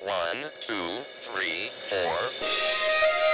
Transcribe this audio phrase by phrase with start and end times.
[0.00, 3.30] One, two, three, four.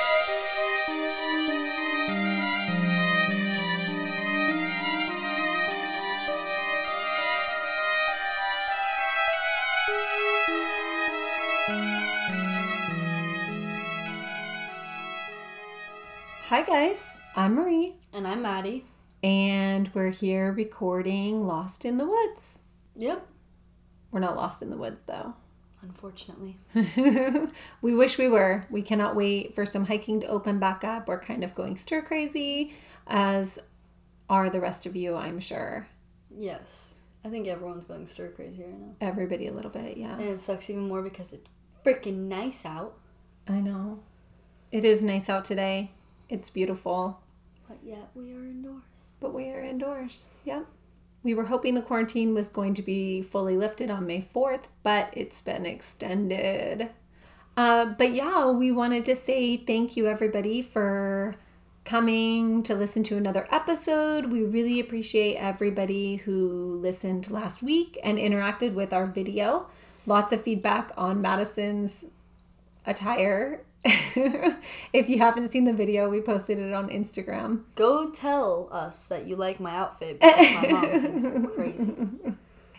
[16.49, 17.19] Hi, guys.
[17.35, 18.85] I'm Marie, And I'm Maddie.
[19.23, 22.61] and we're here recording Lost in the Woods.
[22.95, 23.27] Yep.
[24.11, 25.35] We're not lost in the woods, though.
[25.89, 26.57] Unfortunately.
[27.83, 28.63] we wish we were.
[28.71, 31.07] We cannot wait for some hiking to open back up.
[31.09, 32.75] We're kind of going stir crazy,
[33.07, 33.59] as
[34.29, 35.87] are the rest of you, I'm sure.
[36.37, 36.95] Yes.
[37.25, 38.95] I think everyone's going stir crazy right now.
[39.01, 40.15] Everybody a little bit, yeah.
[40.15, 41.49] And it sucks even more because it's
[41.85, 42.99] freaking nice out.
[43.49, 44.01] I know.
[44.73, 45.93] It is nice out today.
[46.29, 47.21] It's beautiful,
[47.69, 48.83] But yet we are indoors.
[49.21, 50.27] but we are indoors.
[50.45, 50.67] Yep.
[51.27, 55.09] We were hoping the quarantine was going to be fully lifted on May 4th, but
[55.13, 56.91] it's been extended.
[57.57, 61.35] Uh, but yeah, we wanted to say thank you, everybody, for
[61.85, 64.27] coming to listen to another episode.
[64.27, 69.67] We really appreciate everybody who listened last week and interacted with our video.
[70.07, 72.05] Lots of feedback on Madison's
[72.87, 73.63] attire.
[74.93, 77.63] if you haven't seen the video, we posted it on Instagram.
[77.75, 81.95] Go tell us that you like my outfit because my mom thinks I'm crazy.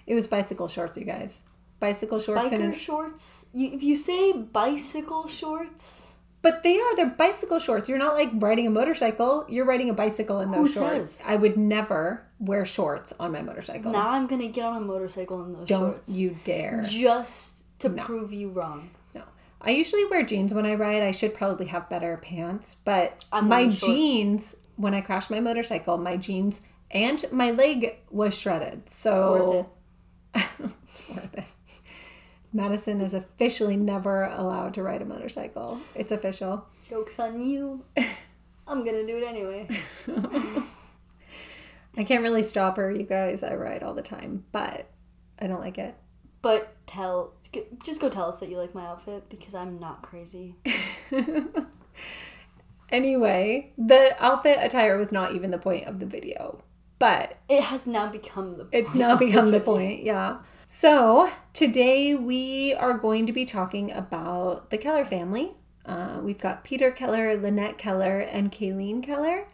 [0.05, 1.43] It was bicycle shorts, you guys.
[1.79, 3.45] Bicycle shorts and Biker shorts?
[3.53, 7.87] You, if you say bicycle shorts, But they are they're bicycle shorts.
[7.87, 9.45] You're not like riding a motorcycle.
[9.47, 11.13] You're riding a bicycle in those Who shorts.
[11.13, 11.21] says?
[11.25, 13.91] I would never wear shorts on my motorcycle.
[13.91, 16.09] now I'm gonna get on a motorcycle in those Don't shorts.
[16.09, 16.83] you dare.
[16.87, 18.03] Just to No.
[18.03, 18.89] prove you wrong.
[19.61, 21.01] I usually wear jeans when I ride.
[21.01, 25.97] I should probably have better pants, but I'm my jeans when I crashed my motorcycle,
[25.97, 28.89] my jeans and my leg was shredded.
[28.89, 29.67] So
[30.33, 30.59] Worth it.
[31.15, 31.43] worth it.
[32.53, 35.79] Madison is officially never allowed to ride a motorcycle.
[35.95, 36.65] It's official.
[36.87, 37.83] Joke's on you.
[38.67, 39.67] I'm gonna do it anyway.
[41.97, 43.43] I can't really stop her, you guys.
[43.43, 44.89] I ride all the time, but
[45.39, 45.95] I don't like it.
[46.47, 47.33] But tell,
[47.83, 50.55] just go tell us that you like my outfit because I'm not crazy.
[52.89, 56.63] Anyway, the outfit attire was not even the point of the video,
[56.99, 58.67] but It has now become the.
[58.71, 59.73] it's now become the video.
[59.73, 60.37] point, yeah.
[60.67, 65.51] So today we are going to be talking about the Keller family.
[65.85, 69.47] Uh, we've got Peter Keller, Lynette Keller, and Kayleen Keller.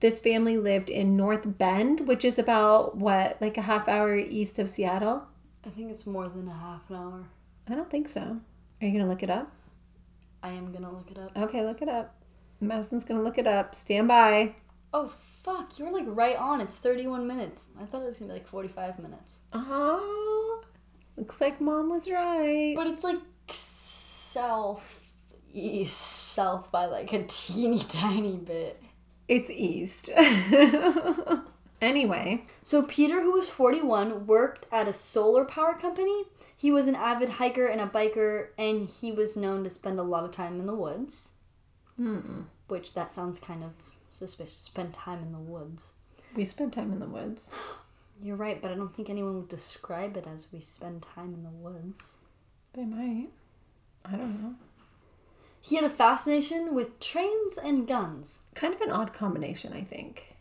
[0.00, 4.58] This family lived in North Bend, which is about what, like a half hour east
[4.58, 5.24] of Seattle?
[5.64, 7.24] I think it's more than a half an hour.
[7.68, 8.40] I don't think so.
[8.80, 9.52] Are you gonna look it up?
[10.42, 11.36] I am gonna look it up.
[11.36, 12.14] Okay, look it up.
[12.60, 13.74] Madison's gonna look it up.
[13.74, 14.54] Stand by.
[14.92, 15.12] Oh
[15.42, 15.78] fuck!
[15.78, 16.60] You're like right on.
[16.60, 17.68] It's 31 minutes.
[17.80, 19.40] I thought it was gonna be like 45 minutes.
[19.52, 20.62] Oh,
[21.16, 22.72] looks like mom was right.
[22.74, 24.82] But it's like south
[25.52, 25.96] east
[26.32, 28.82] south by like a teeny tiny bit.
[29.28, 30.10] It's east.
[31.80, 36.24] anyway, So Peter, who was 41, worked at a solar power company.
[36.56, 40.02] He was an avid hiker and a biker, and he was known to spend a
[40.02, 41.32] lot of time in the woods.
[41.96, 42.42] hmm.
[42.68, 43.72] Which that sounds kind of
[44.10, 44.62] suspicious.
[44.62, 45.92] Spend time in the woods.
[46.36, 47.50] we spend time in the woods.
[48.22, 51.42] You're right, but I don't think anyone would describe it as we spend time in
[51.42, 52.16] the woods.
[52.74, 53.30] They might.
[54.04, 54.54] I don't know.
[55.62, 58.42] He had a fascination with trains and guns.
[58.54, 60.36] Kind of an odd combination, I think.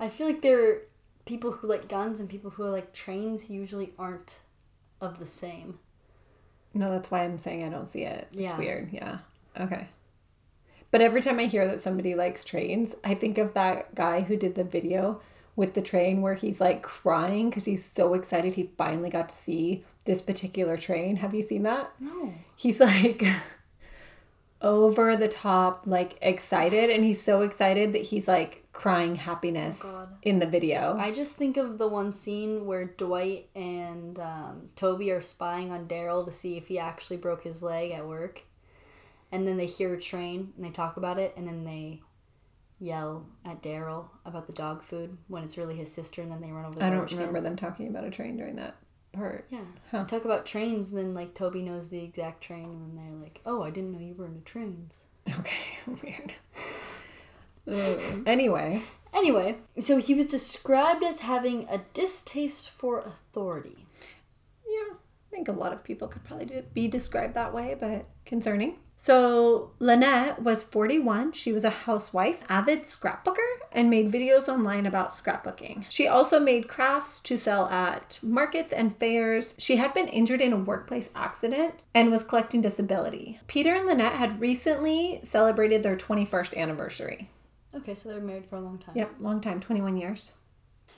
[0.00, 0.82] I feel like there are
[1.26, 4.40] people who like guns and people who are like trains usually aren't
[5.00, 5.78] of the same.
[6.74, 8.28] No, that's why I'm saying I don't see it.
[8.32, 8.58] It's Yeah.
[8.58, 8.92] weird.
[8.92, 9.18] Yeah.
[9.58, 9.88] Okay.
[10.90, 14.36] But every time I hear that somebody likes trains, I think of that guy who
[14.36, 15.20] did the video
[15.54, 19.34] with the train where he's like crying because he's so excited he finally got to
[19.34, 21.16] see this particular train.
[21.16, 21.92] Have you seen that?
[22.00, 22.32] No.
[22.56, 23.24] he's like
[24.60, 30.08] over the top like excited and he's so excited that he's like crying happiness Oh,
[30.22, 35.10] in the video I just think of the one scene where Dwight and um, Toby
[35.10, 38.44] are spying on Darryl to see if he actually broke his leg at work.
[39.32, 42.02] And then they hear a train and they talk about it and then they
[42.78, 46.52] yell at Darryl about the dog food when it's really his sister and then they
[46.52, 47.44] run over the i don't remember cans.
[47.46, 48.76] them talking about a train during that
[49.10, 49.64] part Yeah.
[49.90, 50.04] Huh.
[50.04, 53.20] They talk about trains and then like Toby knows the exact train and then they're
[53.20, 55.02] like, oh, I didn't know you were into trains.
[55.28, 55.66] okay
[56.04, 56.34] weird
[57.68, 58.26] Mm.
[58.26, 58.82] anyway
[59.14, 63.86] Anyway, so he was described as having a distaste for authority.
[64.68, 68.76] yeah I think a lot of people could probably be described that way, but concerning.
[69.00, 71.32] So, Lynette was 41.
[71.32, 75.84] She was a housewife, avid scrapbooker, and made videos online about scrapbooking.
[75.88, 79.54] She also made crafts to sell at markets and fairs.
[79.56, 83.38] She had been injured in a workplace accident and was collecting disability.
[83.46, 87.30] Peter and Lynette had recently celebrated their 21st anniversary.
[87.74, 88.96] Okay, so they were married for a long time.
[88.96, 90.32] Yep, long time, 21 years.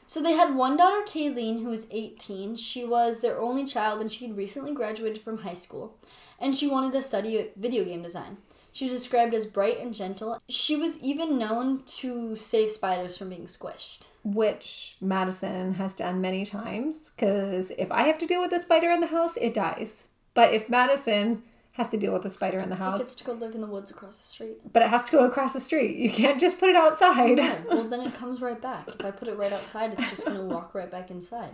[0.06, 2.56] So they had one daughter, Kayleen, who was 18.
[2.56, 5.96] She was their only child and she had recently graduated from high school.
[6.40, 8.38] And she wanted to study video game design.
[8.72, 10.40] She was described as bright and gentle.
[10.49, 14.06] She was even known to save spiders from being squished.
[14.25, 18.90] which Madison has done many times because if I have to deal with a spider
[18.90, 20.05] in the house, it dies.
[20.34, 21.43] But if Madison
[21.81, 23.61] has to deal with a spider in the It house, gets to go live in
[23.61, 24.73] the woods across the street.
[24.73, 27.37] but it has to go across the street, you can't just put it outside.
[27.37, 28.87] No, well, then it comes right back.
[28.88, 31.50] If I put it right outside, it's just going to walk right back inside.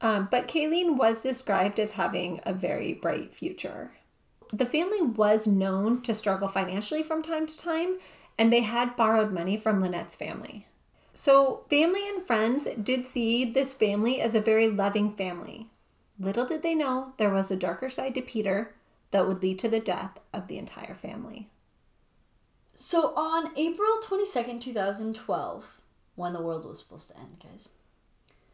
[0.00, 3.92] Um, but Kayleen was described as having a very bright future.
[4.52, 7.98] The family was known to struggle financially from time to time,
[8.38, 10.66] and they had borrowed money from Lynette's family.
[11.14, 15.68] So, family and friends did see this family as a very loving family.
[16.20, 18.74] Little did they know there was a darker side to Peter
[19.16, 21.48] that would lead to the death of the entire family.
[22.74, 25.80] So on April 22nd, 2012,
[26.16, 27.70] when the world was supposed to end, guys.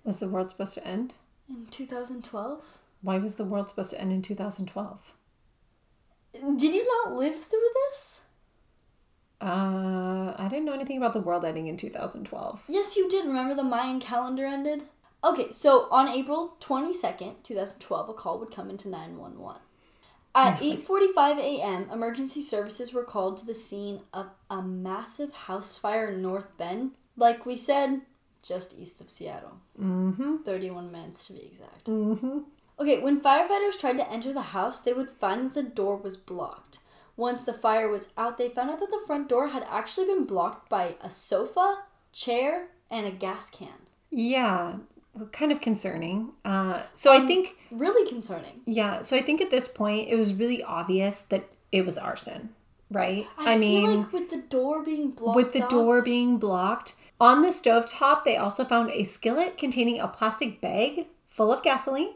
[0.05, 1.14] Was the world supposed to end?
[1.49, 2.79] In 2012?
[3.00, 5.14] Why was the world supposed to end in 2012?
[6.32, 8.20] Did you not live through this?
[9.41, 12.62] Uh, I didn't know anything about the world ending in 2012.
[12.69, 13.26] Yes, you did.
[13.26, 14.85] Remember the Mayan calendar ended?
[15.25, 19.61] Okay, so on April 22nd, 2012, a call would come into 911.
[20.34, 26.11] At 8:45 a.m., emergency services were called to the scene of a massive house fire
[26.11, 28.02] in North Bend, like we said,
[28.43, 29.58] just east of Seattle.
[29.79, 30.37] Mm-hmm.
[30.44, 31.87] 31 minutes to be exact.
[31.87, 32.38] Mm-hmm.
[32.81, 36.17] Okay, when firefighters tried to enter the house, they would find that the door was
[36.17, 36.78] blocked.
[37.17, 40.25] Once the fire was out, they found out that the front door had actually been
[40.25, 43.69] blocked by a sofa, chair, and a gas can.
[44.11, 44.76] Yeah,
[45.32, 46.31] kind of concerning.
[46.44, 48.61] Uh, so I think, Really concerning.
[48.67, 52.50] yeah, so I think at this point it was really obvious that it was arson,
[52.91, 53.26] right?
[53.38, 56.94] I, mean, feel like with the door being blocked, with the door being blocked.
[57.20, 62.14] On the stovetop, they also found a skillet containing a plastic bag full of gasoline,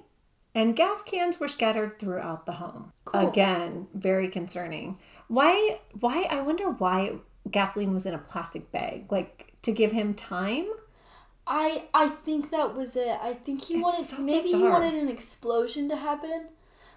[0.55, 2.93] and gas cans were scattered throughout the home.
[3.05, 3.29] Cool.
[3.29, 4.99] Again, very concerning.
[5.29, 5.79] Why?
[6.01, 6.23] Why?
[6.31, 7.17] I wonder why
[7.51, 10.67] gasoline was in a plastic bag, like to give him time.
[11.47, 13.19] I I think that was it.
[13.23, 16.49] I think he It's wanted so maybe he wanted an explosion to happen,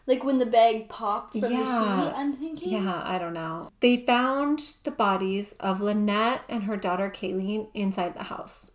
[0.08, 2.06] like when the bag popped from the Yeah.
[2.06, 2.14] heat.
[2.16, 2.72] I'm thinking.
[2.72, 3.72] Yeah, I don't know.
[3.80, 8.72] They found the bodies of Lynette and her daughter Kayleen inside the house.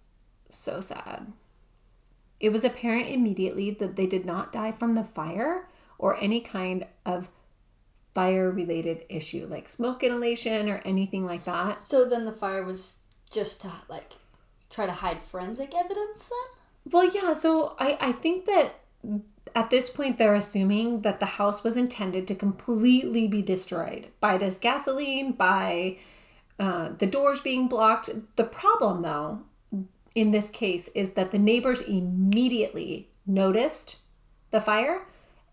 [0.48, 1.32] So sad.
[2.38, 5.68] It was apparent immediately that they did not die from the fire
[5.98, 7.28] or any kind of
[8.14, 11.82] fire related issue like smoke inhalation or anything like that.
[11.82, 12.98] So then the fire was
[13.30, 14.12] just to like
[14.74, 16.28] try to hide forensic evidence.
[16.28, 16.92] Then.
[16.92, 18.80] Well, yeah, so I, I think that
[19.54, 24.36] at this point they're assuming that the house was intended to completely be destroyed by
[24.36, 25.98] this gasoline, by
[26.58, 28.10] uh, the doors being blocked.
[28.36, 29.42] The problem, though,
[30.14, 33.96] in this case, is that the neighbors immediately noticed
[34.50, 35.06] the fire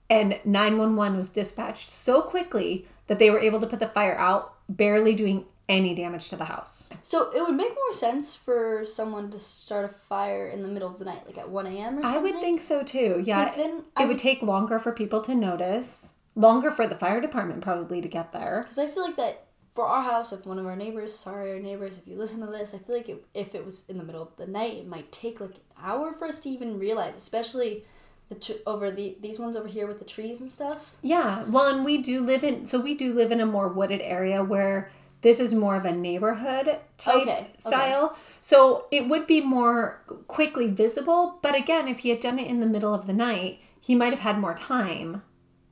[0.09, 4.55] and 911 was dispatched so quickly that they were able to put the fire out,
[4.67, 6.89] barely doing any damage to the house.
[7.01, 10.89] So it would make more sense for someone to start a fire in the middle
[10.89, 11.99] of the night, like at one a.m.
[11.99, 13.21] or I would think so too.
[13.25, 13.51] Yeah.
[13.55, 17.61] then it would would- take longer for people to notice, longer for the fire department
[17.61, 18.59] probably to get there.
[18.63, 21.59] Because I feel like that for our house, if one of our neighbors, sorry, our
[21.59, 24.03] neighbors, if you listen to this, I feel like it, if it was in the
[24.03, 27.15] middle of the night, it might take like an hour for us to even realize,
[27.15, 27.85] especially
[28.27, 30.95] the tr- over the these ones over here with the trees and stuff.
[31.01, 31.43] Yeah.
[31.43, 34.43] Well, and we do live in so we do live in a more wooded area
[34.43, 37.47] where this is more of a neighborhood type Okay, okay.
[37.57, 38.15] style.
[38.39, 42.59] So it would be more quickly visible, but again, if he had done it in
[42.59, 45.21] the middle of the night, he might have had more time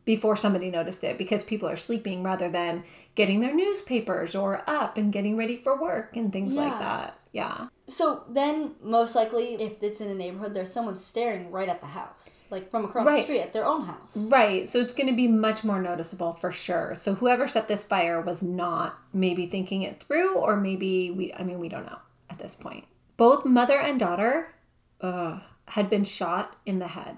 [0.06, 2.84] before somebody noticed it because people are sleeping rather than
[3.15, 7.18] getting their newspapers or up and getting ready for work and things like that.
[7.31, 7.67] Yeah.
[7.88, 11.88] So then, most likely, if it's in a neighborhood, there's someone staring right at the
[11.88, 13.17] house, like from across Right.
[13.17, 14.15] the street at their own house.
[14.15, 14.67] Right.
[14.67, 16.95] So it's going to be much more noticeable for sure.
[16.95, 21.43] So whoever set this fire was not maybe thinking it through, or maybe we, I
[21.43, 22.86] mean, we don't know at this point.
[23.17, 24.53] Both mother and daughter
[25.01, 27.17] uh, had been shot in the head.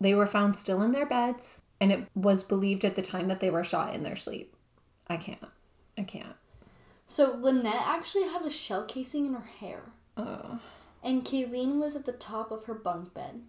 [0.00, 3.40] They were found still in their beds, and it was believed at the time that
[3.40, 4.54] they were shot in their sleep.
[5.08, 5.44] I can't.
[5.98, 6.36] I can't.
[7.10, 9.82] So Lynette actually had a shell casing in her hair,
[10.16, 10.58] Uh,
[11.02, 13.42] and Kayleen was at the top of her bunk bed.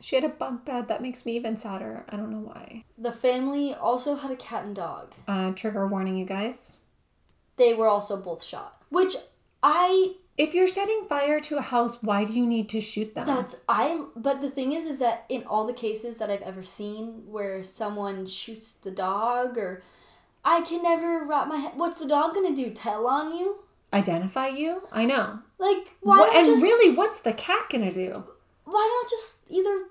[0.00, 0.88] She had a bunk bed.
[0.88, 2.04] That makes me even sadder.
[2.10, 2.84] I don't know why.
[2.98, 5.14] The family also had a cat and dog.
[5.26, 6.78] Uh, trigger warning, you guys.
[7.56, 8.82] They were also both shot.
[8.90, 9.16] Which
[9.62, 13.26] I If you're setting fire to a house, why do you need to shoot them?
[13.26, 16.62] that's I but the thing is is that in all the cases that I've ever
[16.62, 19.82] seen where someone shoots the dog or
[20.44, 22.70] I can never wrap my head what's the dog gonna do?
[22.70, 23.62] Tell on you?
[23.92, 24.82] Identify you?
[24.90, 25.38] I know.
[25.58, 28.24] Like why What- and just really, what's the cat gonna do?
[28.64, 29.84] why not just either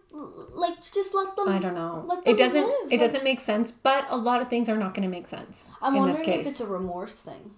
[0.54, 2.04] like just let them I don't know.
[2.08, 2.62] let them It doesn't.
[2.66, 3.70] live, it like- doesn't make sense.
[3.70, 6.48] But a lot of things are not to make sense I'm in this wondering case.
[6.48, 7.52] if it's a remorse thing.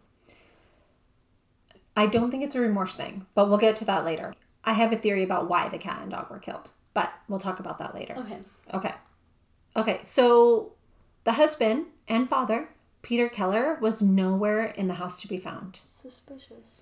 [1.96, 4.34] I don't think it's a remorse thing, but we'll get to that later.
[4.66, 7.60] I have a theory about why the cat and dog were killed, but we'll talk
[7.60, 8.16] about that later.
[8.18, 8.40] Okay.
[8.74, 8.94] Okay.
[9.76, 10.74] Okay, so
[11.24, 12.70] the husband and father,
[13.04, 15.82] Peter Keller, was nowhere in the house to be found.
[15.88, 16.82] Suspicious.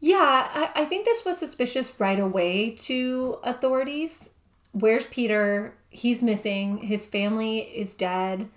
[0.00, 4.30] Yeah, I, I think this was suspicious right away to authorities.
[4.72, 5.74] Where's Peter?
[5.88, 6.78] He's missing.
[6.78, 8.48] His family is dead,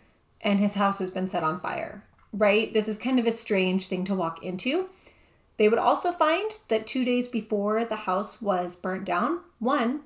[0.41, 2.73] and his house has been set on fire, right?
[2.73, 4.89] This is kind of a strange thing to walk into.
[5.57, 10.01] They would also find that two days before the house was burnt down, one,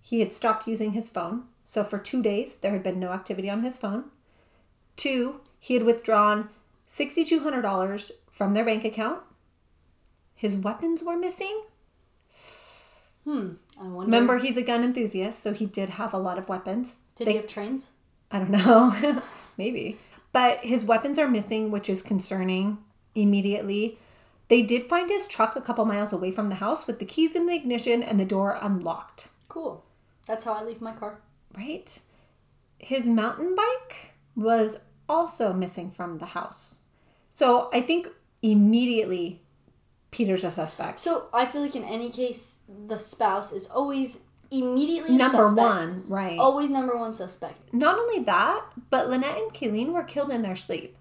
[0.00, 1.44] he had stopped using his phone.
[1.64, 4.04] So for two days, there had been no activity on his phone.
[4.96, 6.50] Two, he had withdrawn
[6.90, 9.20] $6,200 from their bank account.
[10.34, 11.62] His weapons were missing.
[13.24, 13.52] Hmm.
[13.80, 16.96] I wonder Remember, he's a gun enthusiast, so he did have a lot of weapons.
[17.16, 17.88] did they- he have trains?
[18.30, 19.22] I don't know.
[19.56, 19.96] Maybe.
[20.32, 22.78] But his weapons are missing, which is concerning
[23.14, 23.98] immediately.
[24.48, 27.34] They did find his truck a couple miles away from the house with the keys
[27.34, 29.82] in the ignition and the door unlocked, Cool.
[30.26, 31.20] That's how I leave my car.
[31.56, 31.98] right?
[32.78, 36.76] His mountain bike was also missing from the house.
[37.30, 38.08] So I think
[38.42, 39.40] immediately
[40.10, 40.98] Peter's a suspect.
[41.00, 44.18] So I feel like in any case, the spouse is always
[44.50, 45.56] immediately Number suspect.
[45.66, 46.38] one, right.
[46.38, 47.72] Always number one suspect.
[47.74, 50.96] not only that, but Lynette and Kayleen were killed in their sleep.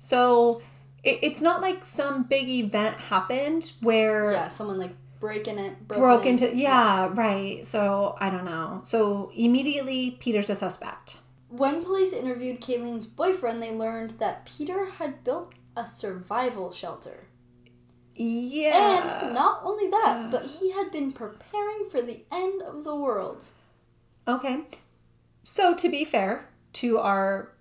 [0.00, 0.60] So
[1.04, 6.26] it, it's not like some big event happened where Yeah, someone like breaking it, broke
[6.26, 6.54] into.
[6.56, 7.64] Yeah, right.
[7.64, 8.80] So I don't know.
[8.82, 11.18] So immediately, Peter's a suspect.
[11.48, 17.28] When police interviewed Kayleen's boyfriend, they learned that Peter had built a survival shelter.
[18.14, 19.22] Yeah.
[19.22, 20.30] And not only that, mm.
[20.30, 23.46] but he had been preparing for the end of the world.
[24.26, 24.64] Okay.
[25.42, 27.52] So to be fair to our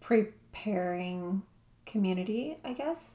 [0.00, 1.42] preparing
[1.86, 3.14] community, I guess,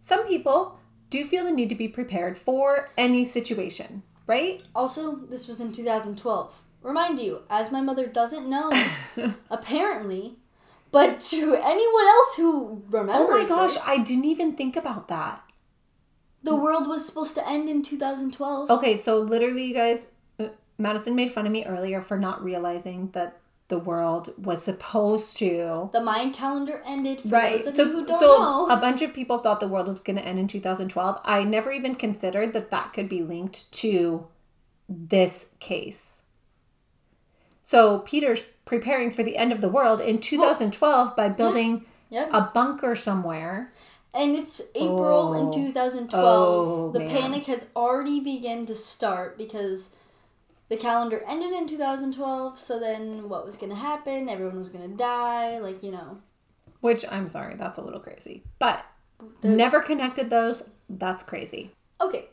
[0.00, 4.62] some people do feel the need to be prepared for any situation, right?
[4.74, 6.62] Also, this was in 2012.
[6.82, 8.70] Remind you, as my mother doesn't know,
[9.50, 10.36] apparently,
[10.90, 13.28] but to anyone else who remembers.
[13.50, 15.42] Oh my gosh, this, I didn't even think about that.
[16.42, 18.70] the world was supposed to end in 2012.
[18.70, 23.10] Okay, so literally, you guys, uh, Madison made fun of me earlier for not realizing
[23.12, 23.36] that
[23.68, 25.90] the world was supposed to.
[25.92, 27.58] The Mayan calendar ended for Right.
[27.58, 28.66] those of So, you who don't so know.
[28.68, 31.20] a bunch of people thought the world was going to end in 2012.
[31.24, 34.26] I never even considered that that could be linked to
[34.88, 36.19] this case.
[37.70, 42.30] So Peter's preparing for the end of the world in 2012 by building Yep.
[42.32, 43.72] a bunker somewhere.
[44.12, 45.32] And it's April Oh.
[45.34, 46.68] in 2012.
[46.68, 47.10] Oh, the man.
[47.10, 49.90] panic has already begun to start because
[50.68, 52.58] the calendar ended in 2012.
[52.58, 54.28] So then what was going to happen?
[54.28, 55.60] Everyone was going to die.
[55.60, 56.18] Like, you know.
[56.80, 58.42] Which I'm sorry, that's a little crazy.
[58.58, 58.84] But
[59.42, 60.68] The- never connected those.
[60.88, 61.70] That's crazy.
[62.00, 62.30] Okay.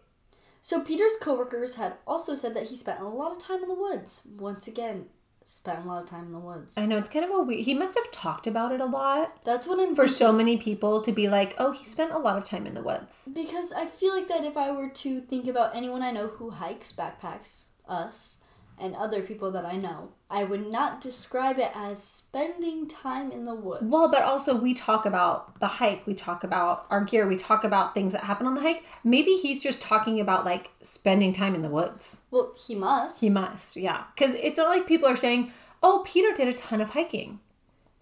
[0.64, 3.76] So Peter's coworkers had also said that he spent a lot of time in the
[3.76, 4.24] woods.
[4.40, 5.10] Once again,
[5.48, 6.78] spent a lot of time in the woods.
[6.78, 7.62] I know it's kind of a weird.
[7.66, 10.16] He must have talked about it a lot That's what I'm for thinking.
[10.16, 12.82] so many people to be like, oh, he spent a lot of time in the
[12.82, 13.14] woods.
[13.34, 16.50] Because I feel like that if I were to think about anyone I know who
[16.50, 18.44] hikes, backpacks, us,
[18.80, 23.44] and other people that I know, I would not describe it as spending time in
[23.44, 23.84] the woods.
[23.84, 27.64] Well, but also we talk about the hike, we talk about our gear, we talk
[27.64, 28.84] about things that happen on the hike.
[29.04, 32.22] Maybe he's just talking about like spending time in the woods.
[32.32, 33.22] well, he must.
[33.22, 34.04] He must, yeah.
[34.16, 37.40] Because it's not like people are saying, oh, Peter did a ton of hiking.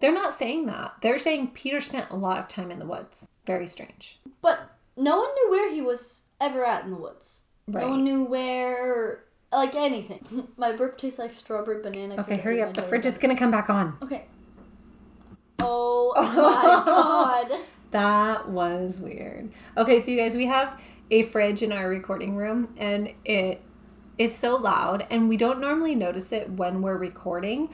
[0.00, 0.96] They're not saying that.
[1.00, 3.26] They're saying Peter spent a lot of time in the woods.
[3.46, 4.20] Very strange.
[4.42, 4.58] But
[4.96, 7.42] no one knew where he was ever at in the woods.
[7.68, 7.82] Right.
[7.82, 10.48] No one knew where, like anything.
[10.56, 12.16] My burp tastes like strawberry banana.
[12.20, 12.74] Okay, hurry up.
[12.74, 13.96] The fridge is going to come back on.
[14.02, 14.26] Okay.
[15.60, 17.60] Oh my god.
[17.92, 19.50] That was weird.
[19.76, 20.78] Okay, so you guys, we have
[21.10, 23.62] a fridge in our recording room and it
[24.18, 27.68] is so loud and we don't normally notice it when we're recording,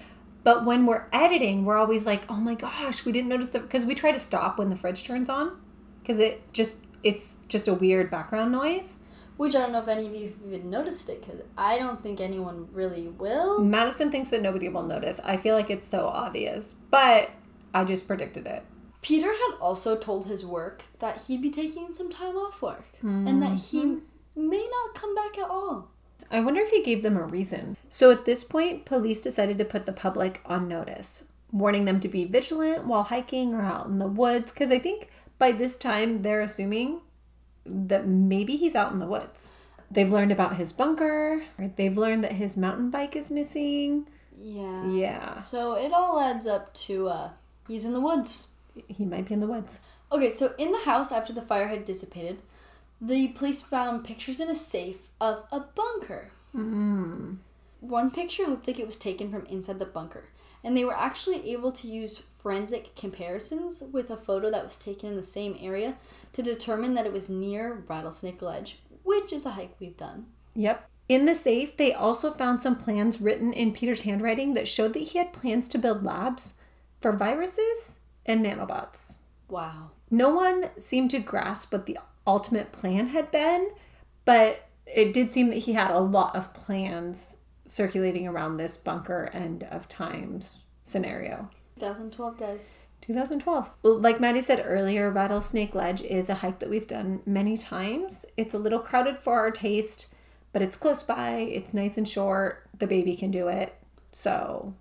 [0.44, 3.84] but when we're editing, we're always like, "Oh my gosh, we didn't notice that because
[3.84, 5.56] we try to stop when the fridge turns on
[6.04, 8.98] cuz it just it's just a weird background noise.
[9.42, 12.00] Which I don't know if any of you have even noticed it because I don't
[12.00, 13.58] think anyone really will.
[13.58, 15.18] Madison thinks that nobody will notice.
[15.24, 17.30] I feel like it's so obvious, but
[17.74, 18.62] I just predicted it.
[19.00, 23.42] Peter had also told his work that he'd be taking some time off work and
[23.42, 24.48] that he mm-hmm.
[24.48, 25.88] may not come back at all.
[26.30, 27.76] I wonder if he gave them a reason.
[27.88, 32.08] So at this point, police decided to put the public on notice, warning them to
[32.08, 36.22] be vigilant while hiking or out in the woods, because I think by this time
[36.22, 37.00] they're assuming
[37.66, 39.50] that maybe he's out in the woods.
[39.90, 41.44] They've learned about his bunker?
[41.76, 44.06] They've learned that his mountain bike is missing.
[44.40, 44.86] Yeah.
[44.90, 47.30] Yeah, So it all adds up to uh,
[47.68, 48.48] he's in the woods.
[48.88, 49.80] he might be in the woods.
[50.10, 52.40] Okay, so in the house after the fire had dissipated,
[53.00, 56.30] the police found pictures in a safe of a bunker.
[56.54, 57.36] Mm.
[57.80, 60.24] One picture looked like it was taken from inside the bunker,
[60.64, 65.08] and they were actually able to use forensic comparisons with a photo that was taken
[65.08, 65.96] in the same area
[66.32, 70.26] to determine that it was near Rattlesnake Ledge, which is a hike we've done.
[70.54, 70.88] Yep.
[71.08, 75.02] In the safe, they also found some plans written in Peter's handwriting that showed that
[75.02, 76.54] he had plans to build labs
[77.00, 79.18] for viruses and nanobots.
[79.48, 79.90] Wow.
[80.10, 83.70] No one seemed to grasp what the ultimate plan had been,
[84.24, 89.30] but it did seem that he had a lot of plans circulating around this bunker
[89.32, 91.48] end of times scenario.
[91.82, 92.74] 2012, guys.
[93.00, 93.76] 2012.
[93.82, 98.24] Like Maddie said earlier, Rattlesnake Ledge is a hike that we've done many times.
[98.36, 100.06] It's a little crowded for our taste,
[100.52, 101.38] but it's close by.
[101.38, 102.68] It's nice and short.
[102.78, 103.74] The baby can do it.
[104.12, 104.74] So,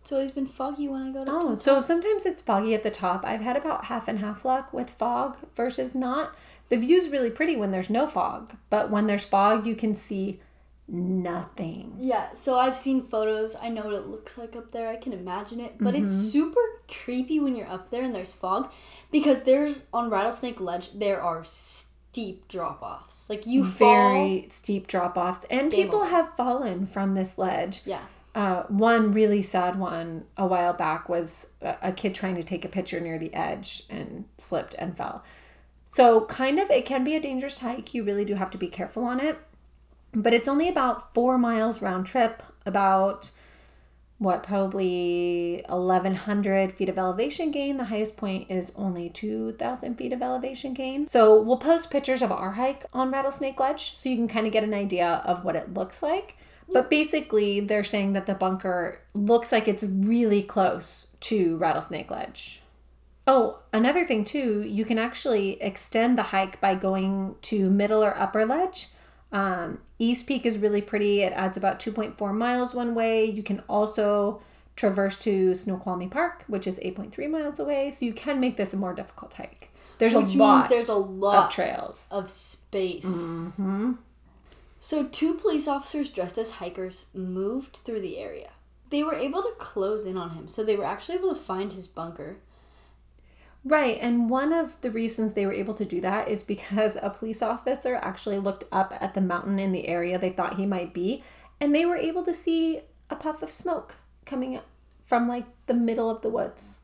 [0.00, 2.90] It's always been foggy when I go to oh, so sometimes it's foggy at the
[2.90, 3.26] top.
[3.26, 6.34] I've had about half and half luck with fog versus not.
[6.70, 10.40] The view's really pretty when there's no fog, but when there's fog, you can see
[10.88, 11.94] nothing.
[11.98, 13.54] Yeah, so I've seen photos.
[13.60, 14.88] I know what it looks like up there.
[14.88, 15.76] I can imagine it.
[15.78, 18.72] But it's super creepy when you're up there and there's fog
[19.10, 23.28] because there's on Rattlesnake Ledge there are steep drop offs.
[23.28, 24.12] Like you fall.
[24.12, 26.10] Very steep drop offs, and people over.
[26.10, 27.82] have fallen from this ledge.
[27.84, 28.00] Yeah.
[28.34, 32.64] Uh, one really sad one a while back was a, a kid trying to take
[32.64, 35.24] a picture near the edge and slipped and fell.
[35.90, 37.94] So, kind of, it can be a dangerous hike.
[37.94, 39.38] You really do have to be careful on it.
[40.12, 43.30] But it's only about four miles round trip, about
[44.18, 47.76] what, probably 1,100 feet of elevation gain.
[47.76, 51.06] The highest point is only 2,000 feet of elevation gain.
[51.06, 54.52] So, we'll post pictures of our hike on Rattlesnake Ledge so you can kind of
[54.52, 56.36] get an idea of what it looks like.
[56.70, 62.62] But basically, they're saying that the bunker looks like it's really close to Rattlesnake Ledge.
[63.26, 68.18] Oh, another thing too, you can actually extend the hike by going to middle or
[68.18, 68.88] upper ledge.
[69.32, 71.22] Um, East Peak is really pretty.
[71.22, 73.24] It adds about 2.4 miles one way.
[73.24, 74.40] You can also
[74.76, 77.90] traverse to Snoqualmie Park, which is 8.3 miles away.
[77.90, 79.70] So you can make this a more difficult hike.
[79.98, 82.06] There's Which a lot, there's a lot of trails.
[82.10, 83.04] of space.
[83.04, 83.94] Mm-hmm.
[84.80, 88.50] So, two police officers dressed as hikers moved through the area.
[88.90, 91.72] They were able to close in on him, so they were actually able to find
[91.72, 92.36] his bunker.
[93.68, 97.10] Right, and one of the reasons they were able to do that is because a
[97.10, 100.94] police officer actually looked up at the mountain in the area they thought he might
[100.94, 101.22] be,
[101.60, 104.64] and they were able to see a puff of smoke coming up
[105.04, 106.78] from like the middle of the woods.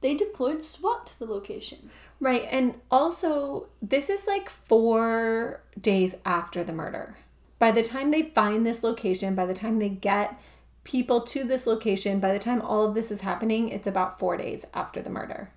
[0.00, 1.90] They deployed SWAT to the location.
[2.20, 7.16] Right, and also this is like 4 days after the murder.
[7.58, 10.40] By the time they find this location, by the time they get
[10.84, 14.36] people to this location, by the time all of this is happening, it's about 4
[14.36, 15.50] days after the murder.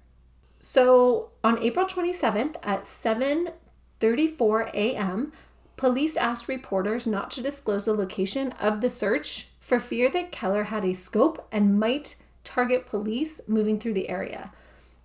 [0.61, 5.33] So on April 27th at 7:34 a.m.,
[5.75, 10.65] police asked reporters not to disclose the location of the search for fear that Keller
[10.65, 14.51] had a scope and might target police moving through the area.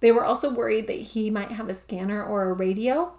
[0.00, 3.14] They were also worried that he might have a scanner or a radio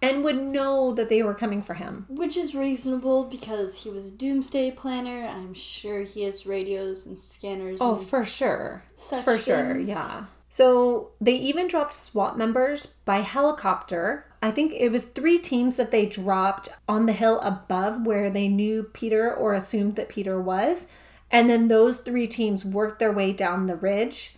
[0.00, 2.06] and would know that they were coming for him.
[2.08, 5.26] Which is reasonable because he was a doomsday planner.
[5.26, 7.78] I'm sure he has radios and scanners.
[7.80, 8.84] Oh, and for sure.
[8.96, 10.26] For sure, yeah.
[10.56, 14.24] So they even dropped SWAT members by helicopter.
[14.40, 18.48] I think it was three teams that they dropped on the hill above where they
[18.48, 20.86] knew Peter or assumed that Peter was.
[21.30, 24.35] And then those three teams worked their way down the ridge,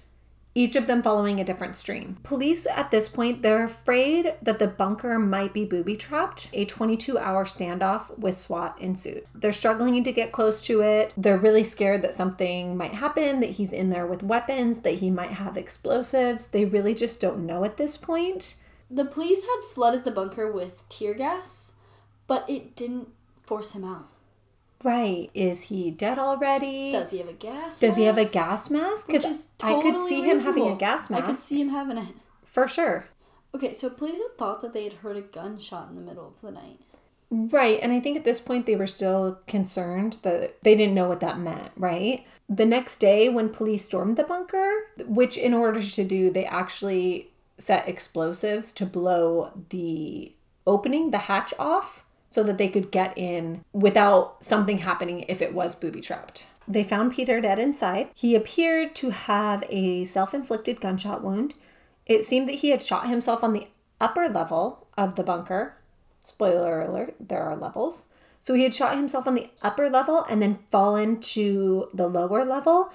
[0.59, 2.17] each of them following a different stream.
[2.25, 6.51] Police at this point, they're afraid that the bunker might be booby trapped.
[6.53, 9.25] A 22 hour standoff with SWAT ensued.
[9.37, 11.13] They're struggling to get close to it.
[11.17, 15.11] They're really scared that something might happen, that he's in there with weapons, that he
[15.11, 16.49] might have explosives.
[16.49, 18.57] They really just don't know at this point.
[18.91, 21.75] The police had flooded the bunker with tear gas,
[22.27, 23.09] but it didn't
[23.43, 24.09] force him out.
[24.85, 25.31] Right.
[25.35, 26.93] Is he dead already?
[26.93, 27.81] Does he have a gas?
[27.81, 29.09] Does he have a gas mask?
[29.09, 31.25] Because is I could totally see him having a gas mask.
[31.25, 32.15] I could see him having it.
[32.45, 33.09] For sure.
[33.55, 36.41] Okay, so police had thought that they had heard a gunshot in the middle of
[36.41, 36.81] the night.
[37.31, 37.79] Right.
[37.83, 41.21] And I think at this point they were still concerned that they didn't know what
[41.21, 42.25] that meant, right?
[42.49, 44.71] The next day, when police stormed the bunker,
[45.07, 50.33] which in order to do, they actually set explosives to blow the
[50.67, 55.55] opening, the hatch off, so that they could get in without something happening if it
[55.55, 56.45] was booby trapped.
[56.67, 58.11] They found Peter dead inside.
[58.15, 61.55] He appeared to have a self inflicted gunshot wound.
[62.05, 63.69] It seemed that he had shot himself on the
[64.01, 65.77] upper level of the bunker.
[66.25, 68.07] Spoiler alert, there are levels.
[68.41, 72.45] So he had shot himself on the upper level and then fallen to the lower
[72.45, 72.93] level.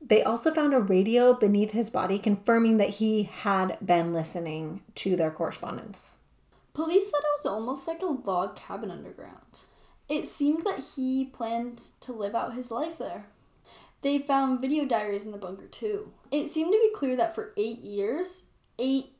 [0.00, 5.16] They also found a radio beneath his body, confirming that he had been listening to
[5.16, 6.16] their correspondence.
[6.76, 9.60] Police said it was almost like a log cabin underground.
[10.10, 13.28] It seemed that he planned to live out his life there.
[14.02, 16.12] They found video diaries in the bunker too.
[16.30, 19.14] It seemed to be clear that for eight years, eight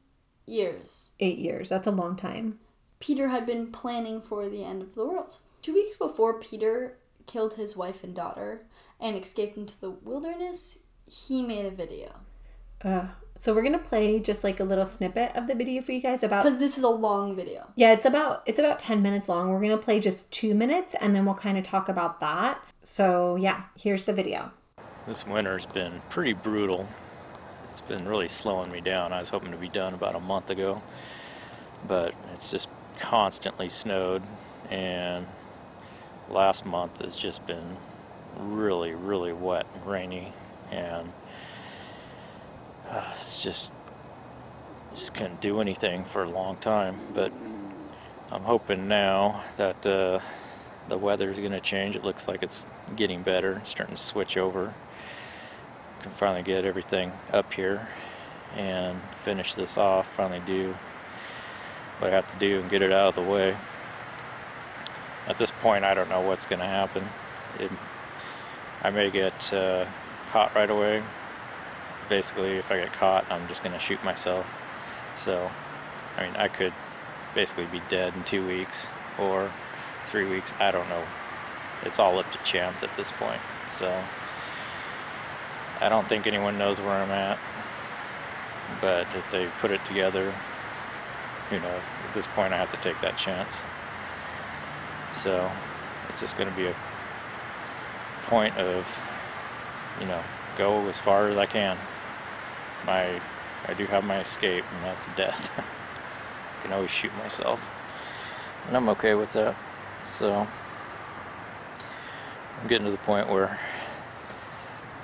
[0.45, 2.59] years, Eight years, that's a long time.
[3.01, 5.38] Peter had been planning for the end of the world.
[5.62, 8.66] Two weeks before Peter killed his wife and daughter
[9.01, 12.21] and escaped into the wilderness, he made a video.
[12.85, 16.01] Uh, so we're gonna play just like a little snippet of the video for you
[16.01, 17.66] guys about Because this is a long video.
[17.75, 19.51] Yeah, it's about it's about 10 minutes long.
[19.51, 22.62] We're going to play just 2 minutes and then we'll kind of talk about that.
[22.83, 24.53] So, yeah, here's the video.
[25.07, 26.88] This winter's been pretty brutal.
[27.68, 29.12] It's been really slowing me down.
[29.12, 30.83] I was hoping to be done about a month ago,
[31.87, 32.68] but it's just
[32.99, 34.22] constantly snowed,
[34.70, 35.27] and
[36.31, 37.77] last month has just been
[38.38, 40.33] really, really wet and rainy,
[40.70, 41.12] and
[42.90, 43.72] uh, it's just
[44.90, 46.96] just couldn't do anything for a long time.
[47.12, 47.33] But
[48.31, 50.20] I'm hoping now that uh,
[50.88, 51.96] the weather is going to change.
[51.96, 54.75] It looks like it's getting better, it's starting to switch over
[56.07, 57.88] can finally get everything up here
[58.57, 60.72] and finish this off, finally do
[61.99, 63.57] what I have to do and get it out of the way.
[65.27, 67.05] At this point, I don't know what's going to happen.
[67.59, 67.72] It,
[68.83, 69.87] I may get uh,
[70.29, 71.03] caught right away.
[72.09, 74.62] Basically, if I get caught, I'm just going to shoot myself.
[75.14, 75.51] So,
[76.16, 76.73] I mean, I could
[77.35, 78.88] basically be dead in two weeks
[79.19, 79.51] or
[80.07, 80.53] three weeks.
[80.61, 81.05] I don't know.
[81.83, 83.40] It's all up to chance at this point.
[83.69, 84.03] So,
[85.81, 87.38] I don't think anyone knows where I'm at.
[88.81, 90.33] But if they put it together,
[91.51, 91.92] who knows?
[92.07, 93.61] At this point, I have to take that chance.
[95.12, 95.51] So
[96.09, 96.75] it's just going to be a
[98.25, 99.01] point of,
[100.01, 100.23] you know,
[100.59, 101.79] go as far as I can.
[102.87, 103.20] My,
[103.66, 105.51] I do have my escape, and that's death.
[105.59, 107.68] I can always shoot myself,
[108.68, 109.57] and I'm okay with that.
[110.01, 110.46] So
[112.61, 113.59] I'm getting to the point where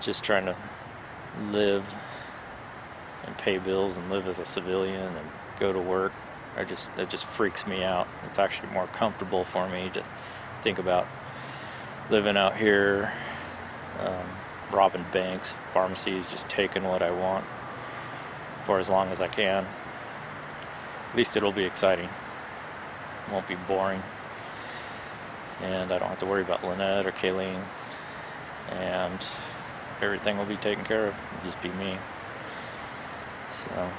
[0.00, 0.56] just trying to
[1.50, 1.84] live
[3.26, 6.12] and pay bills and live as a civilian and go to work.
[6.56, 8.06] I just it just freaks me out.
[8.26, 10.04] It's actually more comfortable for me to
[10.62, 11.08] think about
[12.10, 13.12] living out here,
[14.00, 14.26] um,
[14.70, 17.44] robbing banks, pharmacies, just taking what I want
[18.64, 19.66] for as long as I can.
[21.10, 22.06] At least it'll be exciting.
[22.06, 24.02] It won't be boring.
[25.60, 27.62] And I don't have to worry about Lynette or Kayleen.
[28.70, 29.26] And
[30.00, 31.14] everything will be taken care of.
[31.38, 31.96] It'll just be me.
[33.52, 33.90] So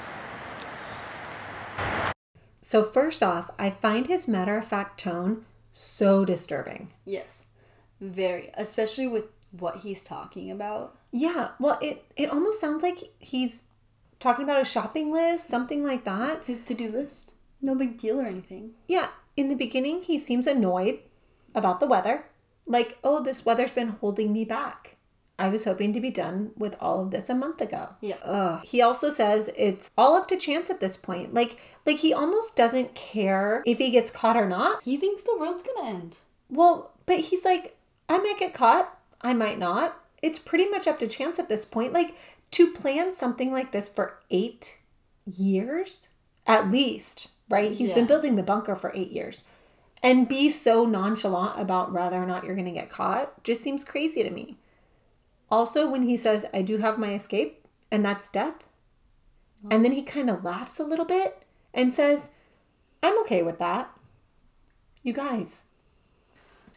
[2.64, 6.92] So, first off, I find his matter of fact tone so disturbing.
[7.04, 7.44] Yes,
[8.00, 8.50] very.
[8.54, 10.96] Especially with what he's talking about.
[11.12, 13.64] Yeah, well, it, it almost sounds like he's
[14.20, 16.42] talking about a shopping list, something like that.
[16.46, 17.32] His to do list.
[17.60, 18.72] No big deal or anything.
[18.88, 21.00] Yeah, in the beginning, he seems annoyed
[21.54, 22.26] about the weather.
[22.66, 24.96] Like, oh, this weather's been holding me back.
[25.38, 27.88] I was hoping to be done with all of this a month ago.
[28.00, 28.16] Yeah.
[28.22, 28.64] Ugh.
[28.64, 31.34] He also says it's all up to chance at this point.
[31.34, 34.82] Like, like he almost doesn't care if he gets caught or not.
[34.82, 36.18] He thinks the world's gonna end.
[36.48, 37.76] Well, but he's like,
[38.08, 40.00] I might get caught, I might not.
[40.22, 41.92] It's pretty much up to chance at this point.
[41.92, 42.14] Like,
[42.54, 44.78] to plan something like this for eight
[45.26, 46.06] years,
[46.46, 47.72] at least, right?
[47.72, 49.42] He's been building the bunker for eight years.
[50.04, 53.82] And be so nonchalant about whether or not you're going to get caught just seems
[53.82, 54.56] crazy to me.
[55.50, 58.70] Also, when he says, I do have my escape, and that's death,
[59.68, 62.28] and then he kind of laughs a little bit and says,
[63.02, 63.90] I'm okay with that.
[65.02, 65.64] You guys,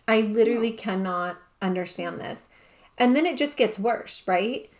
[0.08, 2.48] I literally cannot understand this.
[2.98, 4.72] And then it just gets worse, right?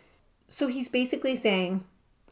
[0.48, 1.84] So he's basically saying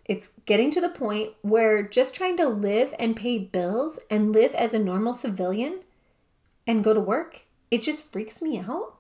[0.07, 4.55] it's getting to the point where just trying to live and pay bills and live
[4.55, 5.81] as a normal civilian
[6.67, 8.95] and go to work, it just freaks me out.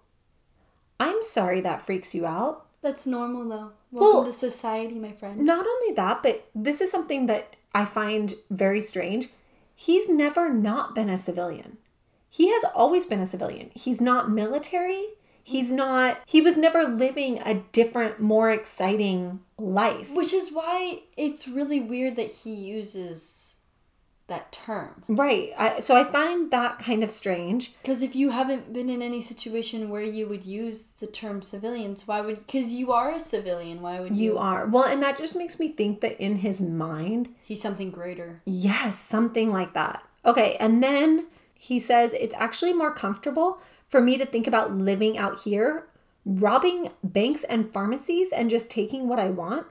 [0.98, 2.66] I'm sorry that freaks you out.
[2.83, 3.72] That's normal though.
[3.90, 5.40] Well- Welcome to society, my friend.
[5.44, 9.29] Not only that, but this is something that I find very strange.
[9.74, 11.79] He's never not been a civilian.
[12.29, 13.70] he has always been a civilian.
[13.74, 15.07] He's not military.
[15.46, 20.11] He's not, he was never living a different, more exciting life.
[20.11, 23.54] Which is why it's really weird that he uses
[24.26, 25.04] that term.
[25.06, 25.50] Right.
[25.56, 27.74] I, so I find that kind of strange.
[27.80, 32.09] Because if you haven't been in any situation where you would use the term civilians,
[32.09, 32.44] why would?
[32.44, 33.82] Because you are a civilian.
[33.82, 34.32] Why would you?
[34.32, 34.66] You are.
[34.66, 38.42] Well, and that just makes me think that in his mind, He's something greater.
[38.44, 40.02] Yes, something like that.
[40.24, 45.16] Okay, and then he says it's actually more comfortable for me to think about living
[45.16, 45.87] out here,
[46.25, 49.66] robbing banks and pharmacies and just taking what I want.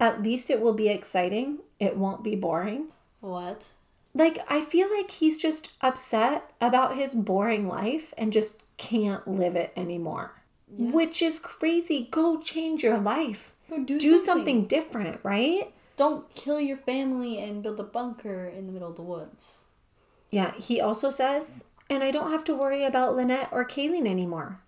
[0.00, 1.58] At least it will be exciting.
[1.78, 2.88] It won't be boring.
[3.20, 3.70] What?
[4.14, 9.54] Like, I feel like he's just upset about his boring life and just can't live
[9.56, 10.32] it anymore.
[10.70, 12.08] Which is crazy.
[12.10, 13.52] Go change your life.
[13.70, 15.72] Go do, Do something different, right?
[15.96, 19.64] Don't kill your family and build a bunker in the middle of the woods.
[20.30, 24.60] Yeah, he also says, and I don't have to worry about Lynette or Kayleen anymore.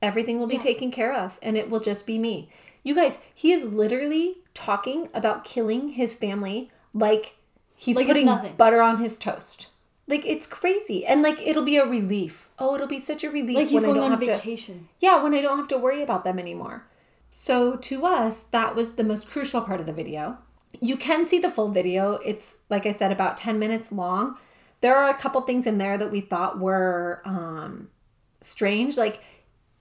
[0.00, 0.62] Everything will be Yeah.
[0.62, 2.48] taken care of, and it will just be me.
[2.82, 7.36] You guys, he is literally talking about killing his family like
[7.76, 9.68] he's Like putting butter on his toast.
[10.08, 12.48] Like it's crazy, and like it'll be a relief.
[12.58, 14.74] Oh, it'll be such a relief Like he's when I going don't on have to.
[14.98, 16.86] Yeah, when I don't have to worry about them anymore.
[17.34, 20.38] So to us, that was the most crucial part of the video.
[20.80, 22.14] You can see the full video.
[22.24, 24.36] It's, like I said, about 10 minutes long.
[24.82, 27.88] There are a couple things in there that we thought were um,
[28.40, 28.96] strange.
[28.96, 29.22] Like,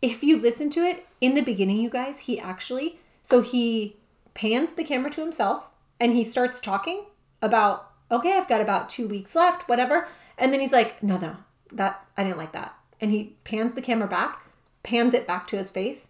[0.02, 3.98] if you listen to it in the beginning, you guys, he actually, so he
[4.34, 5.66] pans the camera to himself
[6.00, 7.06] and he starts talking
[7.42, 10.08] about, okay, I've got about two weeks left, whatever.
[10.38, 11.38] And then he's like, no, no,
[11.72, 12.76] that, I didn't like that.
[13.00, 14.46] And he pans the camera back,
[14.84, 16.08] pans it back to his face.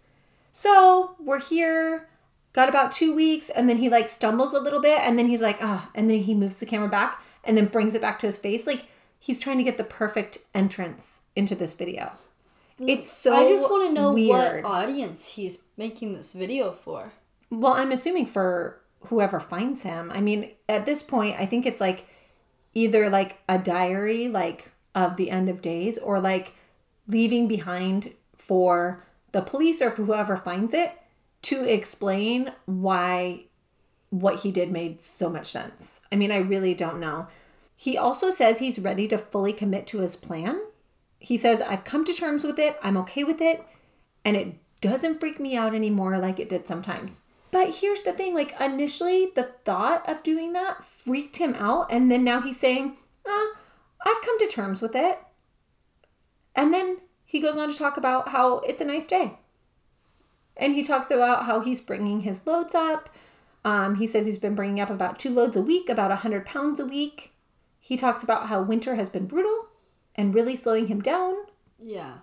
[0.52, 2.08] So we're here,
[2.52, 5.40] got about two weeks, and then he like stumbles a little bit, and then he's
[5.40, 8.26] like, ah, and then he moves the camera back and then brings it back to
[8.26, 8.66] his face.
[8.66, 8.86] Like
[9.18, 12.12] he's trying to get the perfect entrance into this video.
[12.78, 14.64] It's mm, so I just want to know weird.
[14.64, 17.12] what audience he's making this video for.
[17.50, 20.10] Well, I'm assuming for whoever finds him.
[20.10, 22.06] I mean, at this point, I think it's like
[22.74, 26.54] either like a diary, like of the end of days, or like
[27.06, 30.92] leaving behind for the police or for whoever finds it
[31.42, 33.44] to explain why
[34.12, 36.02] what he did made so much sense.
[36.12, 37.28] I mean, I really don't know.
[37.74, 40.60] He also says he's ready to fully commit to his plan.
[41.18, 43.64] He says, I've come to terms with it, I'm okay with it,
[44.24, 47.20] and it doesn't freak me out anymore like it did sometimes.
[47.50, 52.10] But here's the thing like, initially, the thought of doing that freaked him out, and
[52.10, 53.46] then now he's saying, uh,
[54.04, 55.20] I've come to terms with it.
[56.54, 59.38] And then he goes on to talk about how it's a nice day.
[60.54, 63.08] And he talks about how he's bringing his loads up.
[63.64, 66.80] Um, he says he's been bringing up about two loads a week, about 100 pounds
[66.80, 67.32] a week.
[67.80, 69.68] He talks about how winter has been brutal
[70.14, 71.34] and really slowing him down.
[71.78, 72.18] Yeah.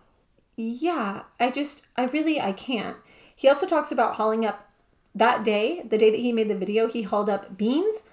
[0.55, 2.97] Yeah, I just, I really, I can't.
[3.33, 4.69] He also talks about hauling up
[5.15, 8.03] that day, the day that he made the video, he hauled up beans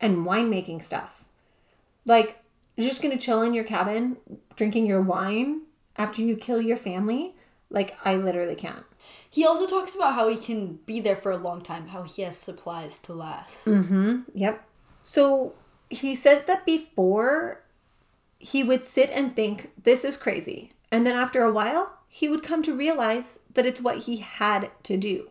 [0.00, 1.22] and winemaking stuff.
[2.04, 2.38] Like,
[2.76, 4.16] you're just gonna chill in your cabin
[4.56, 5.62] drinking your wine
[5.96, 7.34] after you kill your family?
[7.70, 8.84] Like, I literally can't.
[9.32, 12.20] He also talks about how he can be there for a long time, how he
[12.20, 13.64] has supplies to last.
[13.64, 14.20] Mm-hmm.
[14.34, 14.62] Yep.
[15.00, 15.54] So
[15.88, 17.62] he says that before
[18.38, 20.72] he would sit and think, this is crazy.
[20.90, 24.70] And then after a while, he would come to realize that it's what he had
[24.82, 25.30] to do.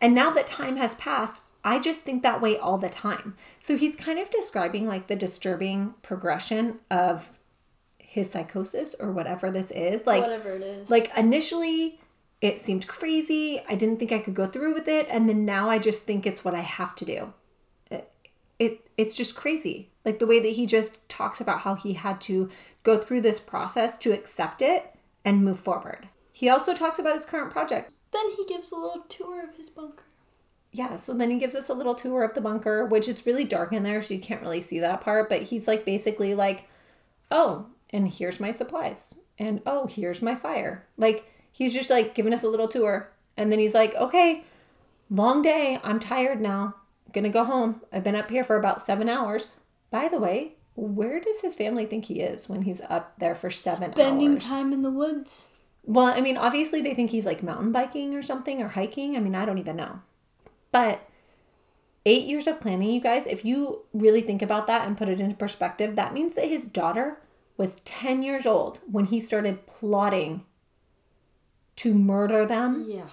[0.00, 3.36] And now that time has passed, I just think that way all the time.
[3.62, 7.38] So he's kind of describing like the disturbing progression of
[7.98, 10.04] his psychosis or whatever this is.
[10.04, 10.90] Like, Whatever it is.
[10.90, 12.00] like initially,
[12.40, 13.62] it seemed crazy.
[13.68, 16.26] I didn't think I could go through with it, and then now I just think
[16.26, 17.32] it's what I have to do.
[17.90, 18.10] It,
[18.58, 19.90] it it's just crazy.
[20.04, 22.50] Like the way that he just talks about how he had to
[22.82, 24.94] go through this process to accept it
[25.24, 26.08] and move forward.
[26.32, 27.92] He also talks about his current project.
[28.12, 30.04] then he gives a little tour of his bunker.
[30.72, 33.44] Yeah, so then he gives us a little tour of the bunker, which it's really
[33.44, 35.28] dark in there, so you can't really see that part.
[35.28, 36.68] But he's like basically like,
[37.30, 39.14] oh, and here's my supplies.
[39.38, 40.86] And oh, here's my fire.
[40.98, 41.24] Like,
[41.56, 43.10] he's just like giving us a little tour.
[43.36, 44.44] And then he's like, okay,
[45.08, 45.80] long day.
[45.82, 46.74] I'm tired now.
[47.06, 47.80] I'm gonna go home.
[47.90, 49.48] I've been up here for about seven hours.
[49.90, 53.48] By the way, where does his family think he is when he's up there for
[53.48, 54.42] seven Spending hours?
[54.42, 55.48] Spending time in the woods.
[55.84, 59.16] Well, I mean, obviously they think he's like mountain biking or something or hiking.
[59.16, 60.00] I mean, I don't even know.
[60.72, 61.08] But
[62.04, 65.20] eight years of planning, you guys, if you really think about that and put it
[65.20, 67.18] into perspective, that means that his daughter
[67.56, 70.44] was 10 years old when he started plotting
[71.76, 73.08] to murder them Yeah.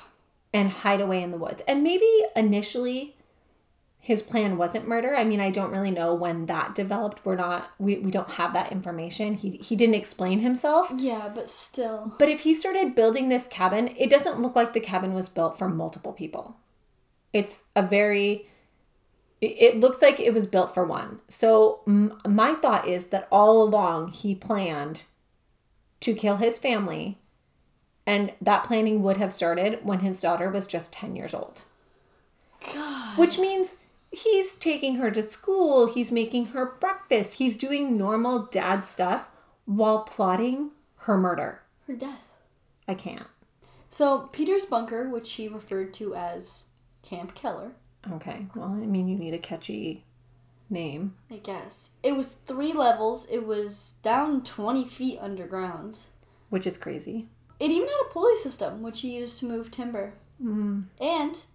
[0.53, 1.61] and hide away in the woods.
[1.67, 3.15] And maybe initially
[3.99, 5.15] his plan wasn't murder.
[5.15, 7.25] I mean, I don't really know when that developed.
[7.25, 9.35] We're not we, we don't have that information.
[9.35, 10.91] He he didn't explain himself.
[10.95, 12.13] Yeah, but still.
[12.19, 15.57] But if he started building this cabin, it doesn't look like the cabin was built
[15.57, 16.57] for multiple people.
[17.31, 18.49] It's a very
[19.41, 21.19] it- looks like it was built for one.
[21.29, 25.03] So m- my thought is that all along he planned
[26.01, 27.19] to kill his family
[28.05, 31.61] and that planning would have started when his daughter was just 10 years old.
[32.73, 33.17] God.
[33.17, 33.75] Which means
[34.11, 39.29] he's taking her to school, he's making her breakfast, he's doing normal dad stuff
[39.65, 41.61] while plotting her murder.
[41.87, 42.27] Her death.
[42.87, 43.27] I can't.
[43.89, 46.63] So Peter's bunker, which he referred to as
[47.03, 47.73] Camp Keller,
[48.11, 48.47] Okay.
[48.55, 50.03] Well, I mean, you need a catchy
[50.69, 51.15] name.
[51.31, 51.91] I guess.
[52.03, 53.25] It was three levels.
[53.29, 55.99] It was down 20 feet underground.
[56.49, 57.27] which is crazy.
[57.63, 60.15] It even had a pulley system, which he used to move timber.
[60.43, 60.81] Mm-hmm.
[60.99, 61.45] And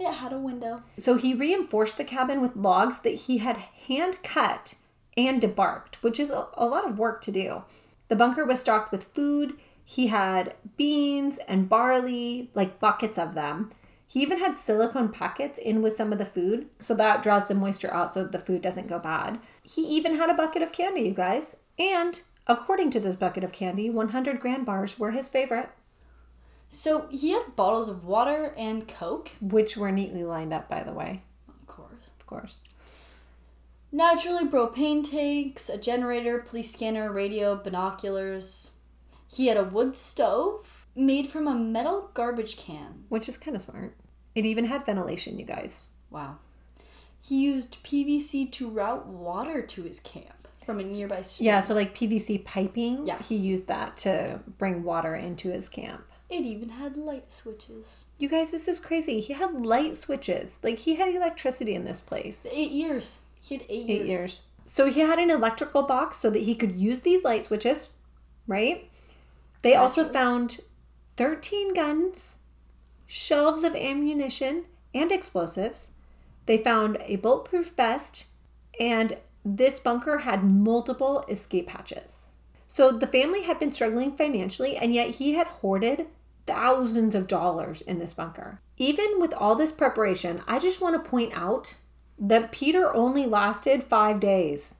[0.00, 0.82] it had a window.
[0.98, 4.74] So he reinforced the cabin with logs that he had hand cut
[5.16, 7.62] and debarked, which is a, a lot of work to do.
[8.08, 9.54] The bunker was stocked with food.
[9.84, 13.70] He had beans and barley, like buckets of them.
[14.04, 17.54] He even had silicone packets in with some of the food, so that draws the
[17.54, 19.38] moisture out so that the food doesn't go bad.
[19.62, 21.58] He even had a bucket of candy, you guys.
[21.78, 25.68] And according to this bucket of candy, 100 grand bars were his favorite,
[26.68, 29.30] So he had bottles of water and Coke.
[29.40, 32.10] which were neatly lined up, by the way, Of course.
[32.18, 32.58] of course.
[33.92, 38.72] Naturally, propane tanks, a generator, police scanner, radio, binoculars.
[39.28, 43.04] He had a wood stove made from a metal garbage can.
[43.08, 43.94] which is kind of smart.
[44.34, 45.88] It even had ventilation, you guys.
[46.10, 46.38] Wow.
[47.20, 51.46] He used PVC to route water to his camp from a nearby stream.
[51.46, 53.22] Yeah, so like PVC piping, Yeah.
[53.22, 56.02] he used that to bring water into his camp.
[56.28, 58.04] It even had light switches.
[58.18, 59.20] You guys, this is crazy.
[59.20, 60.58] He had light switches.
[60.62, 62.44] Like he had electricity in this place.
[62.50, 63.20] Eight years.
[63.40, 64.00] He had eight, years.
[64.00, 64.42] Eight years.
[64.66, 67.90] So he had an electrical box so that he could use these light switches,
[68.48, 68.90] right?
[69.62, 70.58] They also found
[71.16, 72.38] 13 guns,
[73.06, 75.90] shelves of ammunition and explosives.
[76.46, 78.26] They found a bulletproof vest,
[78.80, 79.16] and
[79.46, 82.30] this bunker had multiple escape hatches.
[82.66, 86.06] So the family had been struggling financially, and yet he had hoarded
[86.46, 88.60] thousands of dollars in this bunker.
[88.76, 91.78] Even with all this preparation, I just want to point out
[92.18, 94.74] that Peter only lasted five days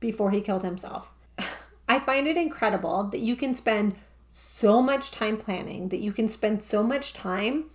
[0.00, 1.10] before he killed himself.
[1.88, 3.96] I find it incredible that you can spend
[4.28, 7.70] so much time planning, that you can spend so much time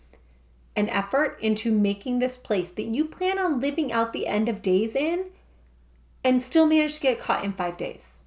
[0.76, 4.62] and effort into making this place that you plan on living out the end of
[4.62, 5.26] days in
[6.24, 8.24] and still managed to get caught in five days.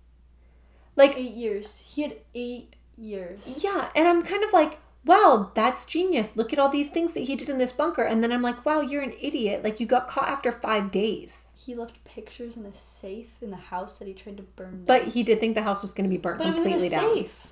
[0.97, 1.83] Like, Eight years.
[1.87, 3.61] He had eight years.
[3.63, 6.33] yeah, and I'm kind of like, wow, that's genius.
[6.35, 8.03] Look at all these things that he did in this bunker.
[8.03, 9.63] And then I'm like, wow, you're an idiot.
[9.63, 11.55] Like, you got caught after five days.
[11.57, 14.85] He left pictures in a safe in the house that he tried to burn down.
[14.87, 16.69] But he did think the house was going to be burnt But it was in
[16.69, 17.15] a completely down.
[17.17, 17.47] safe.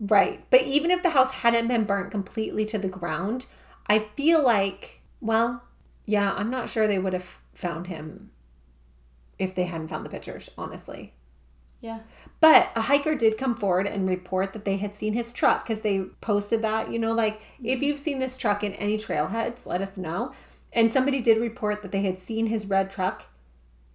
[0.00, 0.44] Right.
[0.50, 3.46] But even if the house hadn't been burnt completely to the ground,
[3.86, 5.62] I feel like, well,
[6.04, 8.30] yeah, I'm not sure they would have found him
[9.38, 11.12] if they hadn't found the pictures, honestly.
[11.80, 12.00] Yeah.
[12.40, 15.80] But a hiker did come forward and report that they had seen his truck because
[15.80, 19.80] they posted that, you know, like if you've seen this truck in any trailheads, let
[19.80, 20.32] us know.
[20.72, 23.26] And somebody did report that they had seen his red truck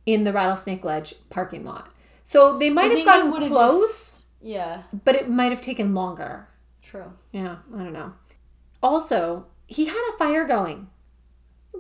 [0.05, 1.89] in the Rattlesnake Ledge parking lot.
[2.23, 4.83] So they might I have gotten close, just- yeah.
[5.03, 6.47] but it might have taken longer.
[6.81, 7.11] True.
[7.31, 8.13] Yeah, I don't know.
[8.81, 10.87] Also, he had a fire going.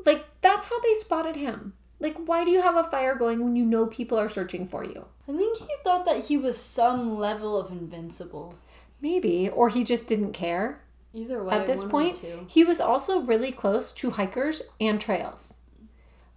[0.05, 1.73] Like, that's how they spotted him.
[2.03, 4.83] Like, why do you have a fire going when you know people are searching for
[4.83, 5.05] you?
[5.25, 8.55] I think he thought that he was some level of invincible.
[8.99, 10.81] Maybe, or he just didn't care.
[11.13, 12.53] Either way, At this point, of the point, two.
[12.53, 15.55] he was also really close to hikers and trails.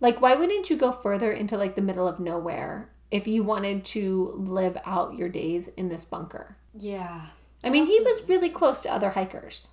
[0.00, 3.84] Like, why wouldn't you go further into like the middle of nowhere if you wanted
[3.86, 6.56] to live out your days in this bunker?
[6.78, 7.22] Yeah.
[7.64, 9.66] I mean, he was really close to other hikers.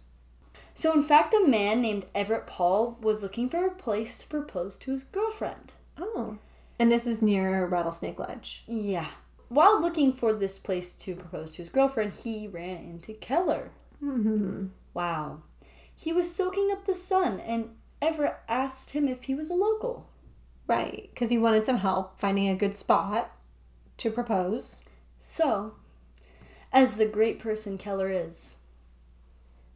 [0.74, 4.76] So, in fact, a man named Everett Paul was looking for a place to propose
[4.78, 5.74] to his girlfriend.
[5.98, 6.38] Oh.
[6.80, 8.64] And this is near Rattlesnake Ledge.
[8.68, 9.08] Yeah.
[9.50, 13.72] While looking for this place to propose to his girlfriend, he ran into Keller.
[14.04, 14.68] Mm-hmm.
[14.94, 15.44] Wow.
[15.96, 17.70] He was soaking up the sun, and
[18.02, 20.10] Everett asked him if he was a local.
[20.68, 23.32] Right, because he wanted some help finding a good spot
[23.98, 24.82] to propose.
[25.20, 25.76] So,
[26.72, 28.58] as the great person Keller is,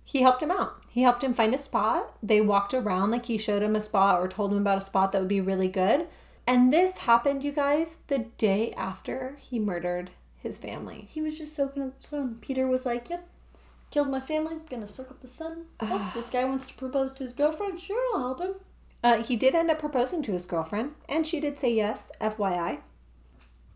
[0.08, 0.82] He helped him out.
[0.88, 2.16] He helped him find a spot.
[2.24, 5.12] They walked around like he showed him a spot or told him about a spot
[5.12, 6.08] that would be really good.
[6.48, 11.08] And this happened, you guys, the day after he murdered his family.
[11.10, 12.38] he was just soaking up the sun.
[12.40, 13.28] Peter was like, Yep,
[13.92, 15.66] killed my family, gonna soak up the sun.
[15.82, 17.82] Oh, this guy wants to propose to his girlfriend.
[17.82, 18.56] Sure, I'll help him.
[19.04, 22.80] Uh, he did end up proposing to his girlfriend, and she did say yes, FYI.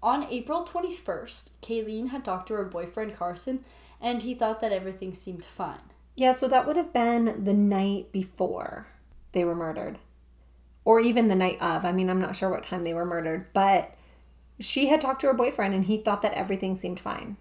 [0.02, 3.66] On April 21st, Kaylene had talked to her boyfriend Carson,
[4.00, 5.91] and he thought that everything seemed fine.
[6.16, 8.88] Yeah, so that would have been the night before
[9.32, 9.99] they were murdered.
[10.84, 11.86] Or even the night of.
[11.86, 13.95] I mean, I'm not sure what time they were murdered, but
[14.59, 17.38] she had talked to her boyfriend and he thought that everything seemed fine.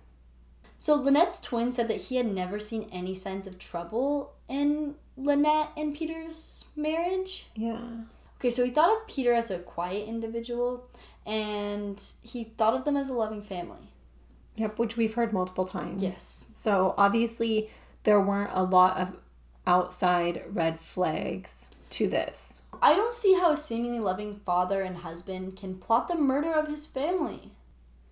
[0.79, 5.71] So Lynette's twin said that he had never seen any signs of trouble in Lynette
[5.77, 7.49] and Peter's marriage.
[7.55, 7.83] Yeah.
[8.39, 10.89] Okay, so he thought of Peter as a quiet individual,
[11.27, 13.93] and he thought of them as a loving family.
[14.57, 16.03] Yep, which we've heard multiple times.
[16.03, 16.51] Yes.
[16.55, 17.69] So obviously,
[18.05, 19.17] there weren't a lot of
[19.67, 22.65] outside red flags to this.
[22.83, 26.69] I don't see how a seemingly loving father and husband can plot the murder of
[26.69, 27.53] his family.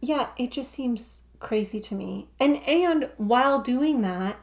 [0.00, 2.28] Yeah, it just seems crazy to me.
[2.38, 4.36] And and while doing that,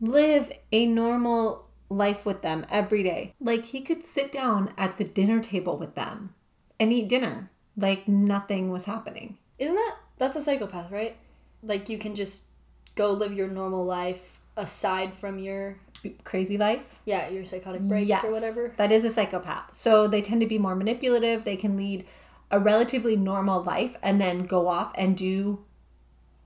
[0.00, 3.34] live a normal life with them every day.
[3.40, 6.34] Like he could sit down at the dinner table with them
[6.78, 9.38] and eat dinner like nothing was happening.
[9.58, 11.16] Isn't that that's a psychopath, right?
[11.62, 12.44] Like you can just
[12.94, 15.76] go live your normal life aside from your
[16.24, 16.98] Crazy life?
[17.04, 18.72] yeah, your psychotic breaks yes, or whatever.
[18.76, 19.74] That is a psychopath.
[19.74, 21.44] So they tend to be more manipulative.
[21.44, 22.06] They can lead
[22.50, 25.64] a relatively normal life and then go off and do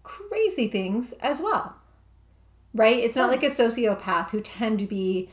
[0.03, 1.77] crazy things as well.
[2.73, 2.99] Right?
[2.99, 5.29] It's not like a sociopath who tend to be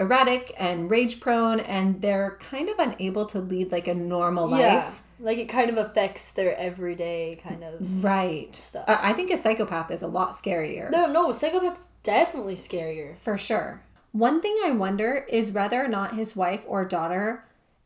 [0.00, 4.60] erratic and rage prone and they're kind of unable to lead like a normal life.
[4.60, 4.92] Yeah.
[5.20, 8.54] Like it kind of affects their everyday kind of Right.
[8.54, 8.84] Stuff.
[8.86, 10.90] I I think a psychopath is a lot scarier.
[10.90, 13.16] No, no, psychopath's definitely scarier.
[13.18, 13.82] For sure.
[14.12, 17.44] One thing I wonder is whether or not his wife or daughter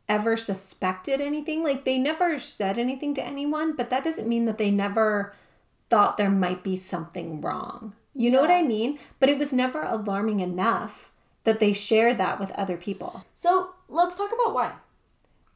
[0.09, 1.62] ever suspected anything.
[1.64, 5.35] Like they never said anything to anyone, but that doesn't mean that they never
[5.89, 7.95] thought there might be something wrong.
[8.14, 8.99] You know what I mean?
[9.20, 11.11] But it was never alarming enough
[11.45, 13.24] that they shared that with other people.
[13.35, 14.72] So let's talk about why.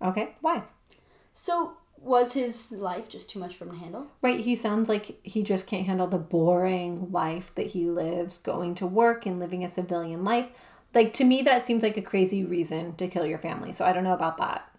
[0.02, 0.34] Okay?
[0.40, 0.62] Why?
[1.38, 4.06] So was his life just too much for him to handle?
[4.22, 8.74] Right, he sounds like he just can't handle the boring life that he lives, going
[8.76, 10.48] to work and living a civilian life.
[10.94, 13.74] Like to me that seems like a crazy reason to kill your family.
[13.74, 14.72] So I don't know about that.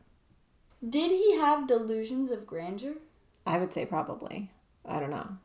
[0.88, 2.96] Did he have delusions of grandeur?
[3.46, 4.50] I would say probably.
[4.84, 5.38] I don't know.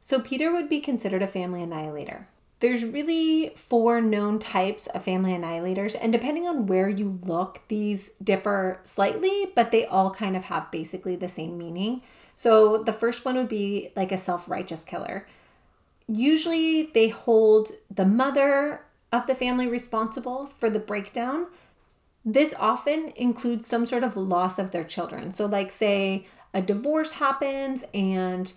[0.00, 2.28] So Peter would be considered a family annihilator.
[2.60, 8.10] There's really four known types of family annihilators, and depending on where you look, these
[8.22, 12.02] differ slightly, but they all kind of have basically the same meaning.
[12.34, 15.26] So the first one would be like a self righteous killer.
[16.08, 18.82] Usually they hold the mother
[19.12, 21.48] of the family responsible for the breakdown.
[22.24, 25.30] This often includes some sort of loss of their children.
[25.30, 28.52] So, like, say a divorce happens and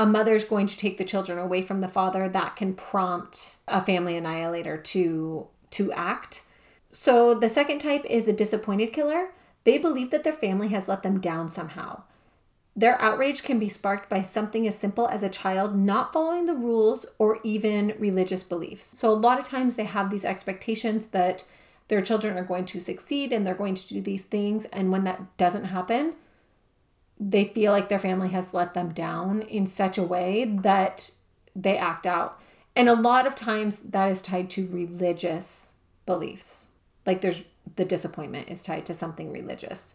[0.00, 2.26] a mother's going to take the children away from the father.
[2.26, 6.42] That can prompt a family annihilator to to act.
[6.90, 9.28] So the second type is a disappointed killer.
[9.64, 12.04] They believe that their family has let them down somehow.
[12.74, 16.54] Their outrage can be sparked by something as simple as a child not following the
[16.54, 18.98] rules or even religious beliefs.
[18.98, 21.44] So a lot of times they have these expectations that
[21.88, 25.04] their children are going to succeed and they're going to do these things and when
[25.04, 26.14] that doesn't happen
[27.20, 31.10] they feel like their family has let them down in such a way that
[31.54, 32.40] they act out.
[32.74, 35.74] And a lot of times that is tied to religious
[36.06, 36.66] beliefs.
[37.04, 37.44] Like there's
[37.76, 39.94] the disappointment is tied to something religious.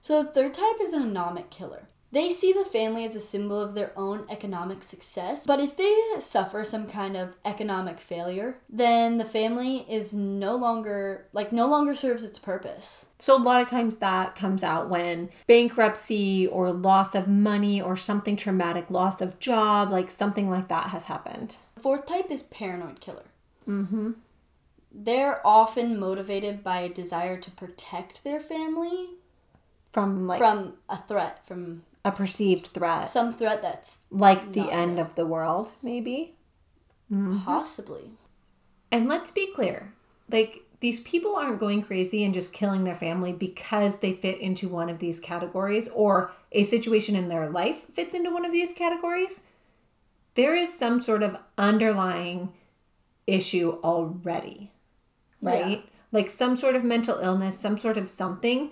[0.00, 1.88] So the third type is an anomic killer.
[2.12, 5.96] They see the family as a symbol of their own economic success, but if they
[6.18, 11.94] suffer some kind of economic failure, then the family is no longer like no longer
[11.94, 13.06] serves its purpose.
[13.18, 17.94] So a lot of times that comes out when bankruptcy or loss of money or
[17.96, 21.58] something traumatic, loss of job, like something like that has happened.
[21.80, 23.24] Fourth type is paranoid killer.
[23.68, 24.12] Mm-hmm.
[24.92, 29.10] They're often motivated by a desire to protect their family
[29.92, 34.96] From like from a threat, from a perceived threat, some threat that's like the end
[34.96, 35.06] real.
[35.06, 36.36] of the world, maybe.
[37.12, 37.40] Mm-hmm.
[37.40, 38.12] possibly.
[38.92, 39.94] And let's be clear
[40.30, 44.68] like, these people aren't going crazy and just killing their family because they fit into
[44.68, 48.72] one of these categories or a situation in their life fits into one of these
[48.72, 49.42] categories.
[50.34, 52.52] There is some sort of underlying
[53.26, 54.70] issue already,
[55.42, 55.78] right?
[55.78, 55.90] Yeah.
[56.12, 58.70] Like some sort of mental illness, some sort of something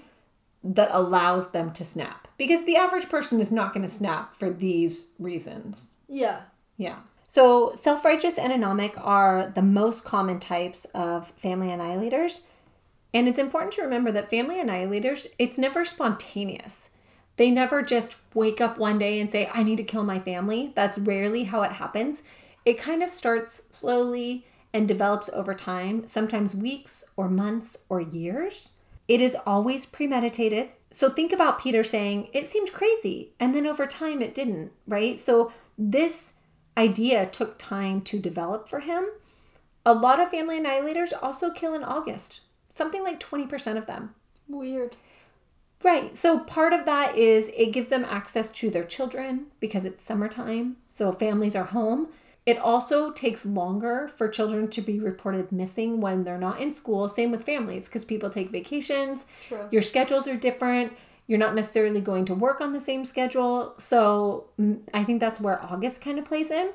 [0.75, 2.29] that allows them to snap.
[2.37, 5.87] Because the average person is not going to snap for these reasons.
[6.09, 6.41] Yeah.
[6.77, 6.99] Yeah.
[7.27, 12.43] So, self righteous and anomic are the most common types of family annihilators.
[13.13, 16.91] And it's important to remember that family annihilators, it's never spontaneous.
[17.37, 20.73] They never just wake up one day and say, I need to kill my family.
[20.75, 22.23] That's rarely how it happens.
[22.65, 24.45] It kind of starts slowly
[24.75, 28.73] and develops over time, sometimes weeks or months or years.
[29.09, 30.69] It is always premeditated.
[30.91, 33.33] So think about Peter saying, it seemed crazy.
[33.41, 35.19] And then over time, it didn't, right?
[35.19, 36.35] So this
[36.77, 39.07] idea took time to develop for him.
[39.85, 42.41] A lot of family annihilators also kill in August,
[42.71, 44.15] something like 20% of them.
[44.47, 44.97] Weird.
[45.83, 46.17] Right.
[46.17, 50.77] So part of that is it gives them access to their children because it's summertime.
[50.89, 52.09] So families are home.
[52.49, 57.07] It also takes longer for children to be reported missing when they're not in school.
[57.07, 59.27] Same with families because people take vacations.
[59.43, 59.69] True.
[59.71, 60.95] Your schedules are different.
[61.27, 63.75] You're not necessarily going to work on the same schedule.
[63.77, 66.71] So mm, I think that's where August kind of plays in.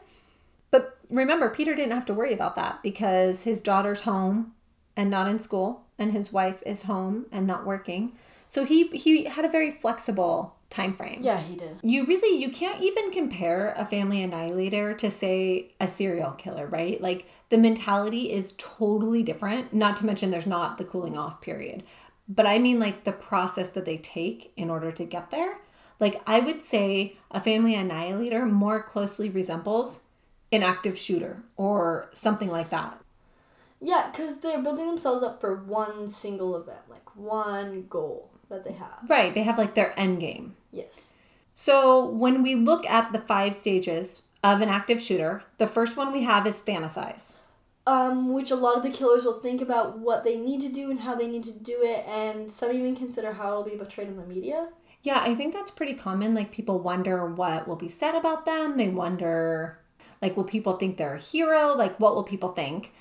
[0.69, 4.53] But remember, Peter didn't have to worry about that because his daughter's home
[4.95, 8.11] and not in school, and his wife is home and not working.
[8.47, 11.19] So he he had a very flexible time frame.
[11.21, 11.77] Yeah, he did.
[11.83, 16.99] You really you can't even compare a family annihilator to say a serial killer, right?
[16.99, 19.73] Like the mentality is totally different.
[19.73, 21.83] Not to mention there's not the cooling off period.
[22.27, 25.59] But I mean like the process that they take in order to get there.
[25.99, 30.01] Like I would say a family annihilator more closely resembles
[30.51, 32.99] an active shooter or something like that.
[33.79, 38.73] Yeah, because they're building themselves up for one single event, like one goal that they
[38.73, 39.09] have.
[39.09, 40.55] Right, they have like their end game.
[40.71, 41.13] Yes.
[41.53, 46.11] So when we look at the five stages of an active shooter, the first one
[46.11, 47.33] we have is fantasize.
[47.85, 50.89] Um, which a lot of the killers will think about what they need to do
[50.89, 54.07] and how they need to do it, and some even consider how it'll be portrayed
[54.07, 54.69] in the media.
[55.01, 56.33] Yeah, I think that's pretty common.
[56.33, 58.77] Like people wonder what will be said about them.
[58.77, 59.79] They wonder,
[60.21, 61.73] like, will people think they're a hero?
[61.73, 62.93] Like, what will people think?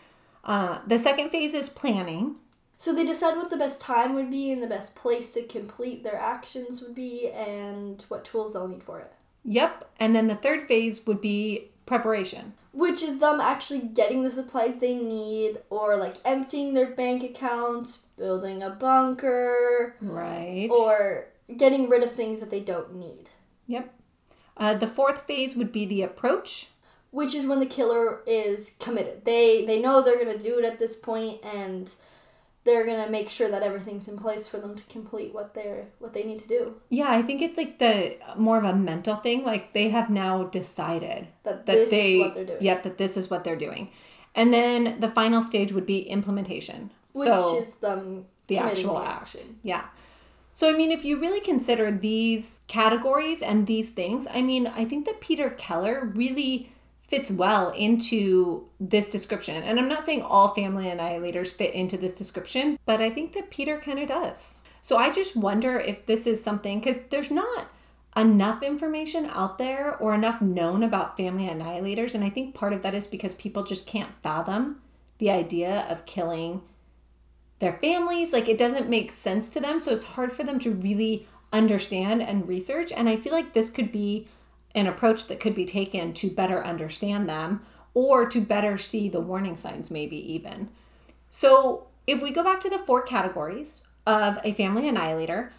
[0.44, 2.36] Uh, the second phase is planning.
[2.82, 6.02] So they decide what the best time would be and the best place to complete
[6.02, 9.12] their actions would be and what tools they'll need for it.
[9.44, 9.88] Yep.
[10.00, 12.54] And then the third phase would be preparation.
[12.72, 17.98] Which is them actually getting the supplies they need or like emptying their bank accounts,
[18.18, 20.68] building a bunker, Right.
[20.68, 21.26] or
[21.56, 23.30] getting rid of things that they don't need.
[23.68, 23.94] Yep.
[24.56, 26.66] Uh, the fourth phase would be the approach.
[27.12, 29.24] Which is when the killer is committed.
[29.24, 31.94] They they know they're gonna do it at this point and
[32.64, 36.12] they're gonna make sure that everything's in place for them to complete what they're what
[36.12, 36.74] they need to do.
[36.88, 39.44] Yeah, I think it's like the more of a mental thing.
[39.44, 42.62] Like they have now decided That, that this they is what they're doing.
[42.62, 43.90] Yep, that this is what they're doing.
[44.34, 46.90] And then the final stage would be implementation.
[47.12, 49.22] Which so is them the actual the act.
[49.22, 49.58] action.
[49.62, 49.84] Yeah.
[50.54, 54.84] So I mean, if you really consider these categories and these things, I mean, I
[54.84, 56.72] think that Peter Keller really
[57.12, 59.62] fits well into this description.
[59.62, 63.50] And I'm not saying all family annihilators fit into this description, but I think that
[63.50, 64.62] Peter kind of does.
[64.80, 67.70] So I just wonder if this is something because there's not
[68.16, 72.14] enough information out there or enough known about family annihilators.
[72.14, 74.80] And I think part of that is because people just can't fathom
[75.18, 76.62] the idea of killing
[77.58, 78.32] their families.
[78.32, 79.82] Like it doesn't make sense to them.
[79.82, 82.90] So it's hard for them to really understand and research.
[82.90, 84.28] And I feel like this could be
[84.74, 87.62] an approach that could be taken to better understand them
[87.94, 90.68] or to better see the warning signs, maybe even.
[91.30, 95.52] So if we go back to the four categories of a family annihilator,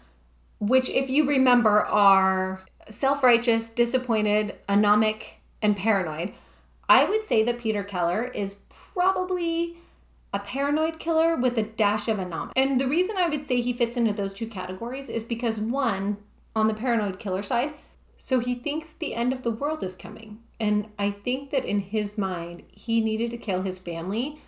[0.58, 6.34] which, if you remember, are self righteous, disappointed, anomic, and paranoid,
[6.88, 9.78] I would say that Peter Keller is probably
[10.32, 12.52] a paranoid killer with a dash of anomic.
[12.56, 16.18] And the reason I would say he fits into those two categories is because, one,
[16.56, 17.74] on the paranoid killer side,
[18.16, 20.40] so he thinks the end of the world is coming.
[20.60, 24.40] And I think that in his mind, he needed to kill his family.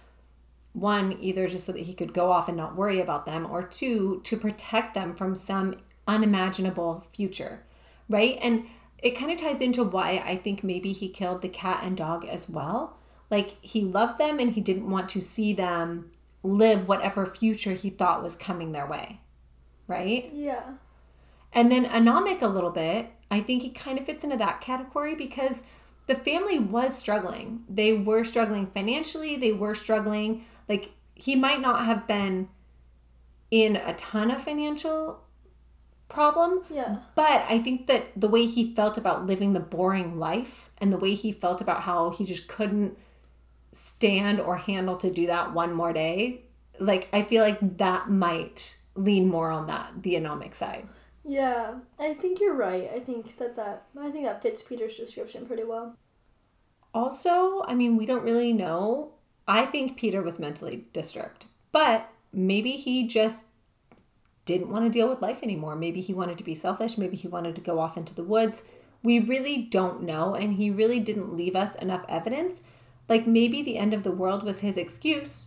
[0.73, 3.62] One, either just so that he could go off and not worry about them, or
[3.62, 5.75] two, to protect them from some
[6.07, 7.64] unimaginable future,
[8.09, 8.39] right?
[8.41, 8.67] And
[8.99, 12.25] it kind of ties into why I think maybe he killed the cat and dog
[12.25, 12.99] as well.
[13.31, 16.12] Like he loved them and he didn't want to see them
[16.43, 19.21] live whatever future he thought was coming their way,
[19.87, 20.31] right?
[20.33, 20.75] Yeah.
[21.53, 25.14] And then anomic a little bit, I think he kind of fits into that category
[25.14, 25.62] because
[26.07, 27.64] the family was struggling.
[27.68, 30.45] They were struggling financially, they were struggling.
[30.68, 32.49] Like he might not have been
[33.51, 35.20] in a ton of financial
[36.09, 36.99] problem, Yeah.
[37.14, 40.99] but I think that the way he felt about living the boring life and the
[40.99, 42.97] way he felt about how he just couldn't
[43.72, 46.43] stand or handle to do that one more day,
[46.79, 50.89] like I feel like that might lean more on that the anomic side.
[51.27, 52.89] Yeah, I think you're right.
[52.95, 55.97] I think that that I think that fits Peter's description pretty well.
[56.95, 59.12] Also, I mean, we don't really know.
[59.49, 63.45] I think Peter was mentally disturbed, but maybe he just
[64.45, 65.74] didn't want to deal with life anymore.
[65.74, 66.97] Maybe he wanted to be selfish.
[66.97, 68.62] Maybe he wanted to go off into the woods.
[69.03, 72.61] We really don't know, and he really didn't leave us enough evidence.
[73.09, 75.47] Like maybe the end of the world was his excuse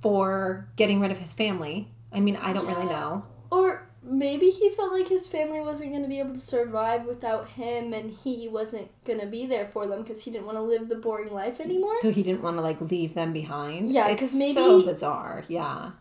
[0.00, 3.24] for getting rid of his family I mean, I don't really know.
[3.50, 7.48] Or maybe he felt like his family wasn't going to be able to survive without
[7.48, 10.62] him and he wasn't going to be there for them because he didn't want to
[10.62, 11.94] live the boring life anymore.
[12.00, 13.90] So he didn't want to like leave them behind.
[13.90, 15.44] Yeah, because maybe- so bizarre.
[15.48, 15.92] Yeah,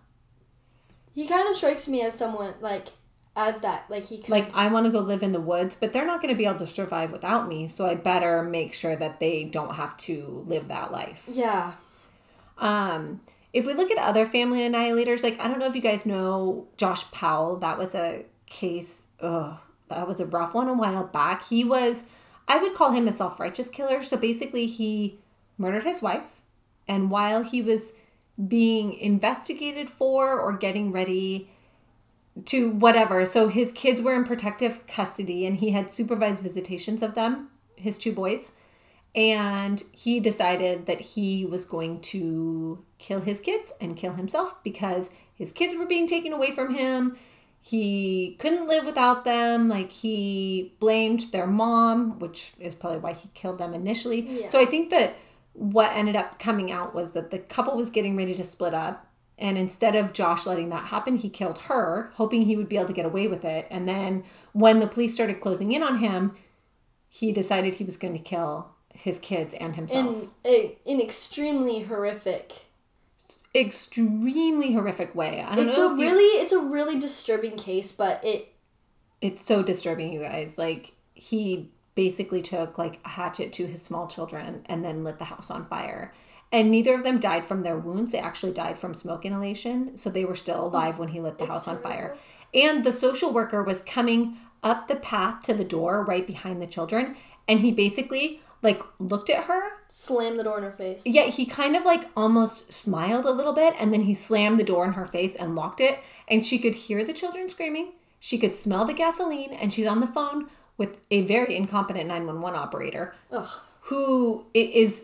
[1.14, 2.90] He kind of strikes me as someone like
[3.36, 5.92] as that like he could like I want to go live in the woods, but
[5.94, 7.68] they're not going to be able to survive without me.
[7.68, 11.24] So I better make sure that they don't have to live that life.
[11.28, 11.74] yeah.
[12.60, 13.22] Um,
[13.54, 16.68] if we look at other family annihilators, like I don't know if you guys know
[16.76, 17.58] Josh Powell.
[17.58, 19.06] That was a case.
[19.22, 19.58] Ugh,
[19.90, 21.46] that was a rough one a while back.
[21.46, 22.06] He was,
[22.48, 24.02] I would call him a self righteous killer.
[24.02, 25.20] So basically, he
[25.58, 26.42] murdered his wife,
[26.88, 27.94] and while he was
[28.48, 31.50] being investigated for or getting ready
[32.46, 37.14] to whatever, so his kids were in protective custody, and he had supervised visitations of
[37.14, 38.52] them, his two boys
[39.16, 45.10] and he decided that he was going to kill his kids and kill himself because
[45.36, 47.18] his kids were being taken away from him.
[47.62, 49.70] He couldn't live without them.
[49.70, 54.22] Like he blamed their mom, which is probably why he killed them initially.
[54.22, 54.48] Yeah.
[54.48, 55.16] So I think that
[55.54, 59.08] what ended up coming out was that the couple was getting ready to split up.
[59.38, 62.88] And instead of Josh letting that happen, he killed her, hoping he would be able
[62.88, 63.68] to get away with it.
[63.70, 66.36] And then when the police started closing in on him,
[67.10, 70.24] he decided he was going to kill his kids and himself.
[70.24, 72.66] In a, in extremely horrific.
[73.56, 75.42] Extremely horrific way.
[75.48, 75.90] I don't It's know.
[75.92, 78.50] a if you- really it's a really disturbing case, but it
[79.22, 80.58] it's so disturbing, you guys.
[80.58, 85.26] Like he basically took like a hatchet to his small children and then lit the
[85.26, 86.14] house on fire.
[86.52, 88.12] And neither of them died from their wounds.
[88.12, 89.96] They actually died from smoke inhalation.
[89.98, 92.16] So they were still alive when he lit the house on fire.
[92.54, 96.68] And the social worker was coming up the path to the door right behind the
[96.68, 97.16] children.
[97.48, 101.04] And he basically like looked at her slammed the door in her face.
[101.06, 104.64] Yeah, he kind of like almost smiled a little bit and then he slammed the
[104.64, 106.00] door in her face and locked it.
[106.28, 107.92] And she could hear the children screaming.
[108.20, 112.60] She could smell the gasoline and she's on the phone with a very incompetent 911
[112.60, 113.48] operator Ugh.
[113.82, 115.04] who is,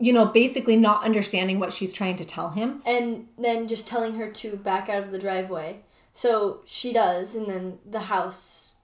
[0.00, 2.82] you know, basically not understanding what she's trying to tell him.
[2.84, 5.80] And then just telling her to back out of the driveway.
[6.12, 8.76] So she does, and then the house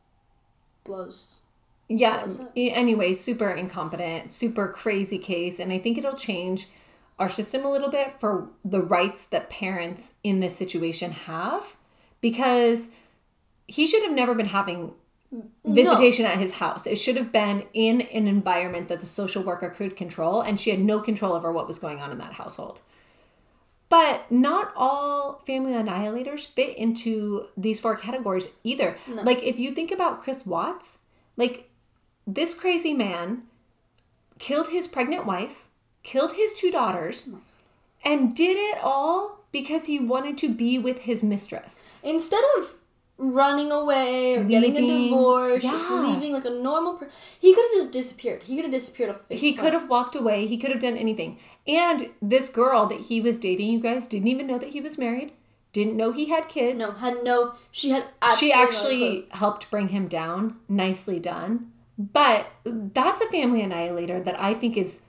[0.84, 1.38] blows.
[1.98, 2.26] Yeah.
[2.56, 5.58] Anyway, super incompetent, super crazy case.
[5.58, 6.68] And I think it'll change
[7.18, 11.76] our system a little bit for the rights that parents in this situation have
[12.20, 12.88] because
[13.68, 14.92] he should have never been having
[15.64, 16.86] visitation at his house.
[16.86, 20.70] It should have been in an environment that the social worker could control, and she
[20.70, 22.80] had no control over what was going on in that household.
[23.88, 28.96] But not all family annihilators fit into these four categories either.
[29.08, 30.98] Like, if you think about Chris Watts,
[31.36, 31.70] like,
[32.26, 33.42] this crazy man
[34.38, 35.64] killed his pregnant wife,
[36.02, 37.40] killed his two daughters, oh
[38.04, 41.82] and did it all because he wanted to be with his mistress.
[42.02, 42.76] Instead of
[43.18, 45.04] running away or getting a Leaving.
[45.04, 48.42] divorce, just leaving like a normal person, he could have just disappeared.
[48.42, 49.40] He could have disappeared off the face.
[49.40, 50.46] He could have walked away.
[50.46, 51.38] He could have done anything.
[51.66, 54.98] And this girl that he was dating, you guys didn't even know that he was
[54.98, 55.32] married.
[55.72, 56.78] Didn't know he had kids.
[56.78, 57.54] No, had no.
[57.70, 59.24] She had absolutely she actually clue.
[59.30, 60.56] helped bring him down.
[60.68, 61.71] Nicely done.
[61.98, 65.00] But that's a family annihilator that I think is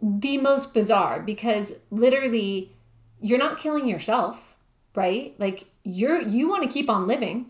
[0.00, 2.72] the most bizarre because literally
[3.20, 4.56] you're not killing yourself,
[4.94, 5.34] right?
[5.38, 7.46] Like you're you want to keep on living,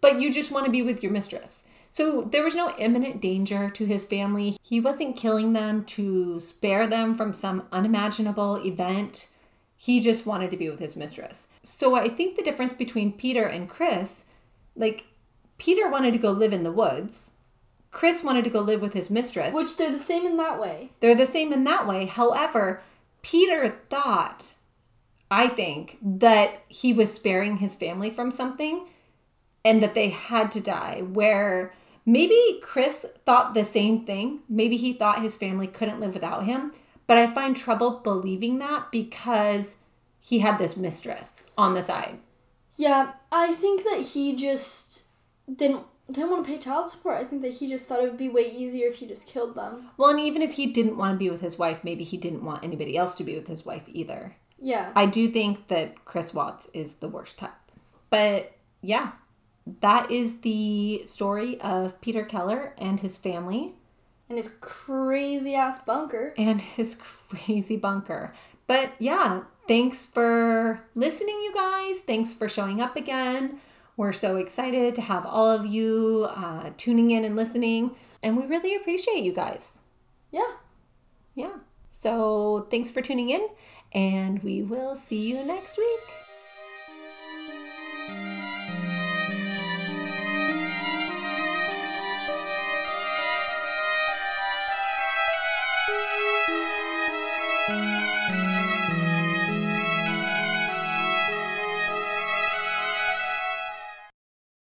[0.00, 1.62] but you just want to be with your mistress.
[1.90, 4.56] So there was no imminent danger to his family.
[4.62, 9.28] He wasn't killing them to spare them from some unimaginable event.
[9.76, 11.46] He just wanted to be with his mistress.
[11.62, 14.24] So I think the difference between Peter and Chris,
[14.74, 15.04] like
[15.56, 17.30] Peter wanted to go live in the woods.
[17.94, 19.54] Chris wanted to go live with his mistress.
[19.54, 20.90] Which they're the same in that way.
[20.98, 22.06] They're the same in that way.
[22.06, 22.82] However,
[23.22, 24.54] Peter thought,
[25.30, 28.88] I think, that he was sparing his family from something
[29.64, 31.02] and that they had to die.
[31.02, 31.72] Where
[32.04, 34.40] maybe Chris thought the same thing.
[34.48, 36.72] Maybe he thought his family couldn't live without him.
[37.06, 39.76] But I find trouble believing that because
[40.18, 42.18] he had this mistress on the side.
[42.76, 45.04] Yeah, I think that he just
[45.54, 47.16] didn't didn't want to pay child support.
[47.16, 49.54] I think that he just thought it would be way easier if he just killed
[49.54, 49.90] them.
[49.96, 52.44] Well, and even if he didn't want to be with his wife, maybe he didn't
[52.44, 54.36] want anybody else to be with his wife either.
[54.58, 54.92] Yeah.
[54.94, 57.52] I do think that Chris Watts is the worst type.
[58.10, 58.52] But
[58.82, 59.12] yeah,
[59.80, 63.74] that is the story of Peter Keller and his family
[64.28, 66.34] and his crazy ass bunker.
[66.36, 68.32] and his crazy bunker.
[68.66, 71.98] But yeah, thanks for listening, you guys.
[72.00, 73.60] Thanks for showing up again.
[73.96, 77.94] We're so excited to have all of you uh, tuning in and listening.
[78.22, 79.80] And we really appreciate you guys.
[80.30, 80.52] Yeah.
[81.34, 81.56] Yeah.
[81.90, 83.46] So thanks for tuning in,
[83.92, 86.23] and we will see you next week.